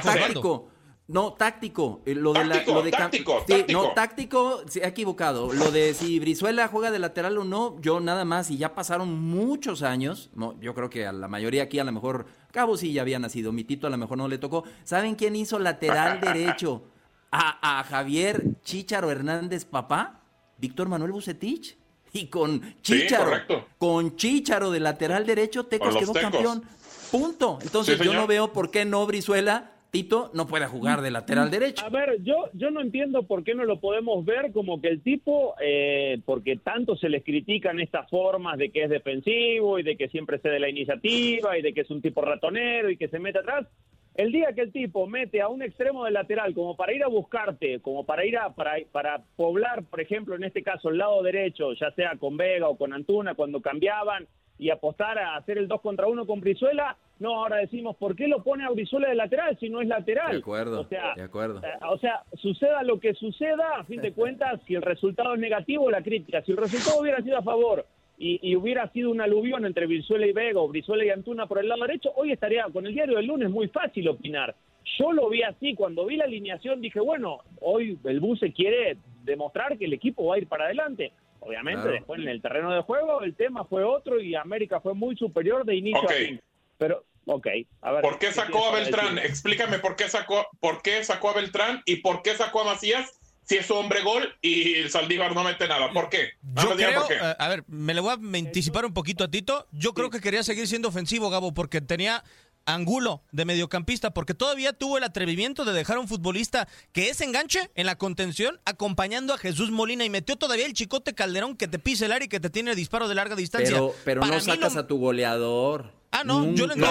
táctico, 0.00 0.68
no, 1.08 1.32
táctico. 1.32 2.02
Lo 2.06 2.32
de 2.32 2.44
táctico, 2.44 2.74
lo 2.74 2.82
de 2.82 2.90
táctico, 2.92 3.44
No, 3.72 3.90
táctico, 3.94 4.62
se 4.68 4.84
ha 4.84 4.88
equivocado. 4.88 5.52
Lo 5.52 5.72
de 5.72 5.92
si 5.92 6.20
Brizuela 6.20 6.68
juega 6.68 6.92
de 6.92 7.00
lateral 7.00 7.36
o 7.36 7.42
no, 7.42 7.80
yo 7.80 7.98
nada 7.98 8.24
más, 8.24 8.48
y 8.52 8.58
ya 8.58 8.76
pasaron 8.76 9.20
muchos 9.20 9.82
años, 9.82 10.30
no, 10.34 10.58
yo 10.60 10.72
creo 10.72 10.88
que 10.88 11.06
a 11.06 11.12
la 11.12 11.26
mayoría 11.26 11.64
aquí 11.64 11.80
a 11.80 11.84
lo 11.84 11.90
mejor, 11.90 12.26
Cabo 12.52 12.76
sí 12.76 12.92
ya 12.92 13.02
había 13.02 13.18
nacido, 13.18 13.50
mi 13.50 13.64
Tito 13.64 13.88
a 13.88 13.90
lo 13.90 13.98
mejor 13.98 14.18
no 14.18 14.28
le 14.28 14.38
tocó. 14.38 14.62
¿Saben 14.84 15.16
quién 15.16 15.34
hizo 15.34 15.58
lateral 15.58 16.20
derecho 16.22 16.84
a, 17.32 17.80
a 17.80 17.82
Javier 17.82 18.60
Chicharo 18.62 19.10
Hernández, 19.10 19.64
papá? 19.64 20.20
Víctor 20.58 20.88
Manuel 20.88 21.10
Bucetich. 21.10 21.76
Y 22.12 22.26
con 22.26 22.74
Chicharo, 22.82 23.66
con 23.78 24.16
Chicharo 24.16 24.70
de 24.70 24.80
lateral 24.80 25.26
derecho, 25.26 25.66
Tecos 25.66 25.96
quedó 25.96 26.12
campeón. 26.12 26.62
Punto. 27.10 27.58
Entonces 27.62 27.98
yo 27.98 28.12
no 28.12 28.26
veo 28.26 28.52
por 28.52 28.70
qué 28.70 28.84
no 28.84 29.06
Brizuela 29.06 29.72
Tito 29.90 30.30
no 30.34 30.46
puede 30.46 30.66
jugar 30.66 31.00
de 31.00 31.10
lateral 31.10 31.50
derecho. 31.50 31.84
A 31.84 31.88
ver, 31.88 32.22
yo, 32.22 32.48
yo 32.52 32.70
no 32.70 32.80
entiendo 32.80 33.24
por 33.24 33.42
qué 33.42 33.54
no 33.54 33.64
lo 33.64 33.80
podemos 33.80 34.24
ver 34.24 34.52
como 34.52 34.80
que 34.80 34.88
el 34.88 35.02
tipo, 35.02 35.54
eh, 35.60 36.20
porque 36.24 36.56
tanto 36.56 36.96
se 36.96 37.08
les 37.08 37.24
critican 37.24 37.80
estas 37.80 38.08
formas 38.08 38.56
de 38.56 38.70
que 38.70 38.84
es 38.84 38.90
defensivo 38.90 39.78
y 39.78 39.82
de 39.82 39.96
que 39.96 40.08
siempre 40.08 40.38
cede 40.38 40.60
la 40.60 40.68
iniciativa 40.68 41.58
y 41.58 41.62
de 41.62 41.74
que 41.74 41.80
es 41.80 41.90
un 41.90 42.00
tipo 42.00 42.22
ratonero 42.22 42.90
y 42.90 42.96
que 42.96 43.08
se 43.08 43.18
mete 43.18 43.40
atrás. 43.40 43.66
El 44.14 44.32
día 44.32 44.52
que 44.52 44.62
el 44.62 44.72
tipo 44.72 45.06
mete 45.06 45.40
a 45.40 45.48
un 45.48 45.62
extremo 45.62 46.04
de 46.04 46.10
lateral 46.10 46.52
como 46.54 46.76
para 46.76 46.92
ir 46.92 47.04
a 47.04 47.08
buscarte, 47.08 47.80
como 47.80 48.04
para 48.04 48.24
ir 48.24 48.36
a 48.36 48.50
para, 48.54 48.74
para 48.90 49.22
poblar, 49.36 49.84
por 49.84 50.00
ejemplo, 50.00 50.34
en 50.34 50.44
este 50.44 50.62
caso 50.62 50.88
el 50.88 50.98
lado 50.98 51.22
derecho, 51.22 51.72
ya 51.74 51.90
sea 51.92 52.16
con 52.18 52.36
Vega 52.36 52.68
o 52.68 52.76
con 52.76 52.92
Antuna 52.92 53.34
cuando 53.34 53.60
cambiaban 53.60 54.26
y 54.58 54.70
apostar 54.70 55.18
a 55.18 55.36
hacer 55.36 55.56
el 55.56 55.68
2 55.68 55.80
contra 55.80 56.06
1 56.06 56.26
con 56.26 56.40
Brizuela, 56.40 56.96
no, 57.18 57.34
ahora 57.34 57.56
decimos, 57.56 57.96
¿por 57.96 58.14
qué 58.14 58.28
lo 58.28 58.42
pone 58.42 58.64
a 58.64 58.70
Brizuela 58.70 59.08
de 59.08 59.14
lateral 59.14 59.56
si 59.58 59.70
no 59.70 59.80
es 59.80 59.88
lateral? 59.88 60.32
De 60.32 60.38
acuerdo, 60.38 60.80
o 60.80 60.84
sea, 60.84 61.14
de 61.14 61.22
acuerdo. 61.22 61.60
Eh, 61.62 61.78
o 61.88 61.98
sea, 61.98 62.24
suceda 62.34 62.82
lo 62.82 63.00
que 63.00 63.14
suceda, 63.14 63.76
a 63.78 63.84
fin 63.84 64.02
de 64.02 64.12
cuentas, 64.14 64.60
si 64.66 64.74
el 64.74 64.82
resultado 64.82 65.34
es 65.34 65.40
negativo, 65.40 65.90
la 65.90 66.02
crítica. 66.02 66.42
Si 66.42 66.52
el 66.52 66.58
resultado 66.58 67.00
hubiera 67.00 67.22
sido 67.22 67.38
a 67.38 67.42
favor 67.42 67.86
y, 68.22 68.54
hubiera 68.54 68.86
sido 68.92 69.10
una 69.10 69.24
aluvión 69.24 69.64
entre 69.64 69.86
Brizuela 69.86 70.26
y 70.26 70.32
Vega 70.32 70.60
o 70.60 70.68
Brizuela 70.68 71.02
y 71.04 71.08
Antuna 71.08 71.46
por 71.46 71.58
el 71.58 71.68
lado 71.68 71.86
derecho, 71.86 72.12
hoy 72.14 72.32
estaría 72.32 72.64
con 72.64 72.86
el 72.86 72.92
diario 72.92 73.16
del 73.16 73.24
lunes 73.24 73.48
muy 73.48 73.68
fácil 73.68 74.08
opinar. 74.08 74.54
Yo 74.98 75.10
lo 75.10 75.30
vi 75.30 75.42
así, 75.42 75.74
cuando 75.74 76.04
vi 76.04 76.16
la 76.16 76.24
alineación 76.24 76.82
dije, 76.82 77.00
bueno, 77.00 77.38
hoy 77.60 77.98
el 78.04 78.20
Buse 78.20 78.52
quiere 78.52 78.98
demostrar 79.24 79.78
que 79.78 79.86
el 79.86 79.94
equipo 79.94 80.26
va 80.26 80.34
a 80.34 80.38
ir 80.38 80.46
para 80.46 80.66
adelante. 80.66 81.12
Obviamente, 81.40 81.88
después 81.88 82.20
en 82.20 82.28
el 82.28 82.42
terreno 82.42 82.70
de 82.74 82.82
juego 82.82 83.22
el 83.22 83.34
tema 83.34 83.64
fue 83.64 83.84
otro 83.84 84.20
y 84.20 84.34
América 84.34 84.80
fue 84.80 84.92
muy 84.92 85.16
superior 85.16 85.64
de 85.64 85.76
inicio 85.76 86.06
a 86.06 86.12
fin. 86.12 86.40
Pero, 86.76 87.04
ok, 87.24 87.46
a 87.80 87.92
ver. 87.92 88.02
¿Por 88.02 88.18
qué 88.18 88.32
sacó 88.32 88.66
a 88.66 88.74
Beltrán? 88.74 89.16
Explícame 89.16 89.78
por 89.78 89.96
qué 89.96 90.08
sacó, 90.08 90.46
por 90.60 90.82
qué 90.82 91.02
sacó 91.04 91.30
a 91.30 91.34
Beltrán 91.34 91.80
y 91.86 91.96
por 91.96 92.20
qué 92.20 92.34
sacó 92.34 92.60
a 92.60 92.64
Macías 92.64 93.18
si 93.44 93.56
es 93.56 93.66
su 93.66 93.74
hombre 93.74 94.02
gol 94.02 94.34
y 94.40 94.74
el 94.74 94.90
Saldívar 94.90 95.34
no 95.34 95.42
mete 95.44 95.66
nada. 95.66 95.92
¿Por 95.92 96.08
qué? 96.08 96.34
Yo 96.62 96.76
creo, 96.76 97.10
eh, 97.10 97.36
a 97.38 97.48
ver, 97.48 97.64
me 97.66 97.94
le 97.94 98.00
voy 98.00 98.10
a 98.10 98.38
anticipar 98.38 98.84
un 98.84 98.94
poquito 98.94 99.24
a 99.24 99.28
Tito. 99.28 99.66
Yo 99.72 99.92
creo 99.92 100.10
que 100.10 100.20
quería 100.20 100.42
seguir 100.42 100.68
siendo 100.68 100.88
ofensivo, 100.88 101.30
Gabo, 101.30 101.52
porque 101.52 101.80
tenía 101.80 102.22
Angulo 102.66 103.22
de 103.32 103.44
mediocampista, 103.44 104.12
porque 104.12 104.34
todavía 104.34 104.72
tuvo 104.72 104.98
el 104.98 105.04
atrevimiento 105.04 105.64
de 105.64 105.72
dejar 105.72 105.96
a 105.96 106.00
un 106.00 106.08
futbolista 106.08 106.68
que 106.92 107.08
es 107.08 107.20
enganche 107.20 107.70
en 107.74 107.86
la 107.86 107.96
contención, 107.96 108.60
acompañando 108.64 109.34
a 109.34 109.38
Jesús 109.38 109.70
Molina 109.70 110.04
y 110.04 110.10
metió 110.10 110.36
todavía 110.36 110.66
el 110.66 110.72
chicote 110.72 111.14
Calderón 111.14 111.56
que 111.56 111.68
te 111.68 111.78
pisa 111.78 112.06
el 112.06 112.12
área 112.12 112.26
y 112.26 112.28
que 112.28 112.40
te 112.40 112.50
tiene 112.50 112.74
disparo 112.74 113.08
de 113.08 113.14
larga 113.14 113.34
distancia. 113.34 113.74
Pero, 113.74 113.94
pero 114.04 114.24
no 114.24 114.40
sacas 114.40 114.76
a 114.76 114.86
tu 114.86 114.98
goleador. 114.98 115.99
Ah, 116.12 116.24
no, 116.24 116.52
yo 116.54 116.66
no, 116.66 116.74
no, 116.74 116.86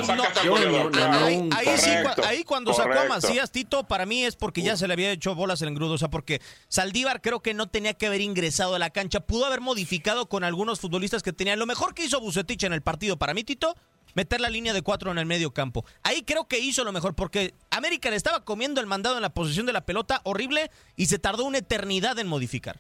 ahí, 1.26 1.50
ahí, 1.54 1.78
sí, 1.78 1.90
ahí 2.24 2.44
cuando 2.46 2.74
sacó 2.74 3.00
a 3.00 3.06
Macías, 3.06 3.52
Tito, 3.52 3.84
para 3.84 4.06
mí 4.06 4.24
es 4.24 4.38
porque 4.38 4.62
ya 4.62 4.78
se 4.78 4.88
le 4.88 4.94
había 4.94 5.12
hecho 5.12 5.36
bolas 5.36 5.62
el 5.62 5.68
engrudo, 5.68 5.94
o 5.94 5.98
sea, 5.98 6.10
porque 6.10 6.42
Saldívar 6.70 7.22
creo 7.22 7.42
que 7.42 7.54
no 7.54 7.68
tenía 7.68 7.94
que 7.94 8.08
haber 8.08 8.22
ingresado 8.22 8.76
a 8.76 8.80
la 8.80 8.92
cancha, 8.92 9.20
pudo 9.20 9.46
haber 9.46 9.60
modificado 9.60 10.30
con 10.30 10.46
algunos 10.46 10.80
futbolistas 10.80 11.22
que 11.22 11.34
tenían. 11.34 11.60
Lo 11.60 11.66
mejor 11.66 11.94
que 11.94 12.06
hizo 12.06 12.22
Bucetich 12.22 12.64
en 12.64 12.72
el 12.72 12.82
partido, 12.82 13.18
para 13.18 13.34
mí, 13.34 13.44
Tito, 13.44 13.76
meter 14.14 14.40
la 14.40 14.50
línea 14.50 14.72
de 14.72 14.82
cuatro 14.82 15.12
en 15.12 15.18
el 15.18 15.26
medio 15.26 15.52
campo. 15.52 15.86
Ahí 16.04 16.24
creo 16.24 16.48
que 16.48 16.60
hizo 16.60 16.86
lo 16.86 16.94
mejor, 16.94 17.14
porque 17.14 17.56
América 17.72 18.10
le 18.10 18.16
estaba 18.16 18.46
comiendo 18.46 18.80
el 18.80 18.88
mandado 18.88 19.18
en 19.18 19.22
la 19.22 19.34
posición 19.34 19.66
de 19.66 19.74
la 19.74 19.86
pelota 19.86 20.22
horrible 20.24 20.72
y 20.96 21.08
se 21.08 21.20
tardó 21.20 21.44
una 21.44 21.58
eternidad 21.58 22.18
en 22.20 22.28
modificar. 22.28 22.80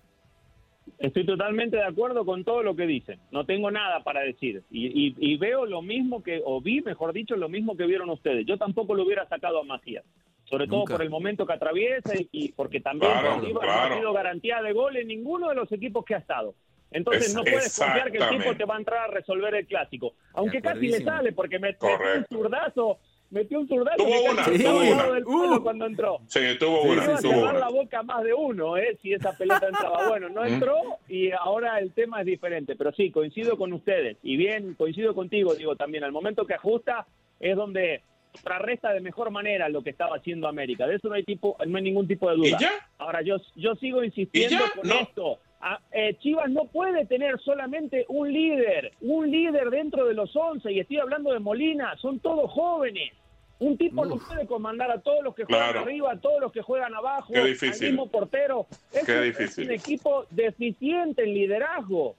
Estoy 0.99 1.25
totalmente 1.25 1.77
de 1.77 1.85
acuerdo 1.85 2.25
con 2.25 2.43
todo 2.43 2.61
lo 2.61 2.75
que 2.75 2.85
dicen. 2.85 3.19
No 3.31 3.45
tengo 3.45 3.71
nada 3.71 4.03
para 4.03 4.21
decir. 4.21 4.63
Y, 4.69 5.37
veo 5.37 5.65
lo 5.65 5.81
mismo 5.81 6.21
que, 6.21 6.41
o 6.43 6.59
vi, 6.61 6.81
mejor 6.81 7.13
dicho, 7.13 7.37
lo 7.37 7.47
mismo 7.47 7.77
que 7.77 7.85
vieron 7.85 8.09
ustedes. 8.09 8.45
Yo 8.45 8.57
tampoco 8.57 8.93
lo 8.93 9.03
hubiera 9.03 9.27
sacado 9.27 9.59
a 9.59 9.63
Macías. 9.63 10.03
Sobre 10.43 10.67
todo 10.67 10.83
por 10.85 11.01
el 11.01 11.09
momento 11.09 11.45
que 11.45 11.53
atraviesa 11.53 12.13
y, 12.31 12.51
porque 12.51 12.81
también 12.81 13.11
no 13.23 13.61
ha 13.61 13.95
sido 13.95 14.13
garantía 14.13 14.61
de 14.61 14.73
gol 14.73 14.97
en 14.97 15.07
ninguno 15.07 15.49
de 15.49 15.55
los 15.55 15.71
equipos 15.71 16.03
que 16.03 16.15
ha 16.15 16.19
estado. 16.19 16.53
Entonces 16.91 17.33
no 17.35 17.43
puedes 17.43 17.77
confiar 17.77 18.11
que 18.11 18.17
el 18.17 18.29
tipo 18.29 18.55
te 18.55 18.65
va 18.65 18.75
a 18.75 18.79
entrar 18.79 19.09
a 19.09 19.13
resolver 19.13 19.53
el 19.55 19.67
clásico. 19.67 20.15
Aunque 20.33 20.61
casi 20.61 20.87
le 20.87 21.01
sale 21.01 21.31
porque 21.31 21.59
metió 21.59 21.87
un 21.87 22.25
zurdazo, 22.25 22.97
metió 23.31 23.59
un 23.59 23.67
zurdazo 23.67 23.97
tuvo 23.97 24.31
una, 24.31 24.43
tuvo 24.45 24.93
una. 24.93 25.13
Del 25.13 25.25
uh. 25.25 25.63
cuando 25.63 25.85
entró. 25.85 26.19
Sí, 26.27 26.39
tuvo 26.59 26.83
una. 26.83 27.03
a 27.03 27.17
cerrar 27.17 27.55
la 27.55 27.69
boca 27.69 28.03
más 28.03 28.23
de 28.23 28.33
uno, 28.33 28.77
¿eh? 28.77 28.97
si 29.01 29.13
esa 29.13 29.35
pelota 29.37 29.67
entraba. 29.67 29.99
Bueno, 30.09 30.29
no 30.29 30.43
entró 30.43 30.75
y 31.07 31.31
ahora 31.31 31.77
el 31.79 31.93
tema 31.93 32.21
es 32.21 32.25
diferente. 32.25 32.75
Pero 32.75 32.91
sí, 32.93 33.11
coincido 33.11 33.57
con 33.57 33.73
ustedes. 33.73 34.17
Y 34.23 34.37
bien, 34.37 34.73
coincido 34.73 35.13
contigo, 35.13 35.53
digo 35.53 35.75
también. 35.75 36.03
Al 36.03 36.11
momento 36.11 36.45
que 36.45 36.55
ajusta 36.55 37.05
es 37.39 37.55
donde 37.55 38.01
contrarresta 38.31 38.93
de 38.93 39.01
mejor 39.01 39.31
manera 39.31 39.69
lo 39.69 39.83
que 39.83 39.89
estaba 39.89 40.15
haciendo 40.15 40.47
América. 40.47 40.87
De 40.87 40.95
eso 40.95 41.09
no 41.09 41.15
hay 41.15 41.23
tipo, 41.23 41.57
no 41.65 41.77
hay 41.77 41.83
ningún 41.83 42.07
tipo 42.07 42.29
de 42.29 42.37
duda. 42.37 42.57
Ahora 42.97 43.21
yo 43.21 43.37
yo 43.55 43.75
sigo 43.75 44.03
insistiendo 44.03 44.63
con 44.75 44.91
esto. 44.91 45.39
Ah, 45.61 45.79
eh, 45.91 46.15
Chivas 46.19 46.49
no 46.49 46.65
puede 46.65 47.05
tener 47.05 47.37
solamente 47.41 48.05
un 48.07 48.31
líder, 48.31 48.93
un 49.01 49.29
líder 49.29 49.69
dentro 49.69 50.05
de 50.05 50.13
los 50.13 50.33
11, 50.33 50.71
y 50.71 50.79
estoy 50.79 50.97
hablando 50.97 51.33
de 51.33 51.39
Molina, 51.39 51.97
son 51.97 52.19
todos 52.19 52.49
jóvenes. 52.51 53.11
Un 53.59 53.77
tipo 53.77 54.05
no 54.05 54.17
puede 54.17 54.47
comandar 54.47 54.89
a 54.89 55.01
todos 55.01 55.23
los 55.23 55.35
que 55.35 55.43
juegan 55.43 55.77
arriba, 55.77 56.13
a 56.13 56.19
todos 56.19 56.39
los 56.41 56.51
que 56.51 56.61
juegan 56.61 56.95
abajo, 56.95 57.33
al 57.35 57.49
mismo 57.81 58.09
portero. 58.09 58.67
es 58.93 59.57
un 59.57 59.71
equipo 59.71 60.25
deficiente 60.31 61.23
en 61.23 61.33
liderazgo. 61.33 62.15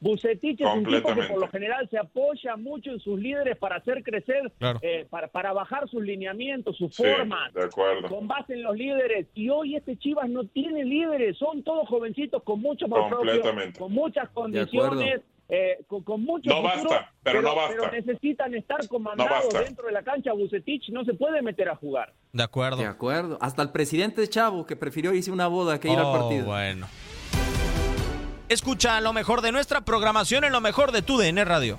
Bucetich 0.00 0.60
es 0.60 0.66
un 0.66 0.84
tipo 0.84 1.12
que 1.14 1.22
por 1.22 1.40
lo 1.40 1.48
general 1.48 1.88
se 1.90 1.98
apoya 1.98 2.56
mucho 2.56 2.90
en 2.90 3.00
sus 3.00 3.18
líderes 3.18 3.56
para 3.58 3.76
hacer 3.76 4.02
crecer, 4.04 4.52
eh, 4.80 5.06
para, 5.10 5.28
para 5.28 5.52
bajar 5.52 5.88
sus 5.88 6.02
lineamientos, 6.02 6.76
sus 6.76 6.96
formas, 6.96 7.52
con 8.08 8.28
base 8.28 8.54
en 8.54 8.62
los 8.62 8.76
líderes. 8.76 9.26
Y 9.34 9.48
hoy 9.48 9.76
este 9.76 9.96
Chivas 9.96 10.28
no 10.28 10.44
tiene 10.44 10.84
líderes, 10.84 11.36
son 11.36 11.62
todos 11.62 11.88
jovencitos 11.88 12.42
con 12.42 12.60
mucho 12.60 12.86
más 12.86 13.12
con 13.76 13.92
muchas 13.92 14.28
condiciones. 14.30 15.22
Eh, 15.50 15.78
con, 15.86 16.22
mucho 16.22 16.50
no 16.50 16.62
basta, 16.62 17.10
pero, 17.22 17.40
no 17.40 17.54
basta. 17.54 17.74
Pero 17.74 17.90
necesitan 17.90 18.54
estar 18.54 18.86
comandados 18.86 19.48
dentro 19.54 19.86
de 19.86 19.92
la 19.92 20.02
cancha. 20.02 20.32
Bucetich 20.34 20.90
no 20.90 21.04
se 21.04 21.14
puede 21.14 21.40
meter 21.40 21.70
a 21.70 21.76
jugar. 21.76 22.12
De 22.32 22.42
acuerdo. 22.42 22.76
De 22.76 22.86
acuerdo. 22.86 23.38
Hasta 23.40 23.62
el 23.62 23.70
presidente 23.70 24.20
de 24.20 24.28
Chavo, 24.28 24.66
que 24.66 24.76
prefirió 24.76 25.14
irse 25.14 25.30
a 25.30 25.32
una 25.32 25.46
boda 25.46 25.80
que 25.80 25.88
ir 25.88 25.98
al 25.98 26.06
oh, 26.06 26.12
partido. 26.12 26.46
Bueno. 26.46 26.86
Escucha 28.50 29.00
lo 29.00 29.12
mejor 29.12 29.42
de 29.42 29.52
nuestra 29.52 29.82
programación 29.82 30.44
en 30.44 30.52
lo 30.52 30.60
mejor 30.60 30.92
de 30.92 31.02
tu 31.02 31.18
DN 31.18 31.44
Radio. 31.44 31.78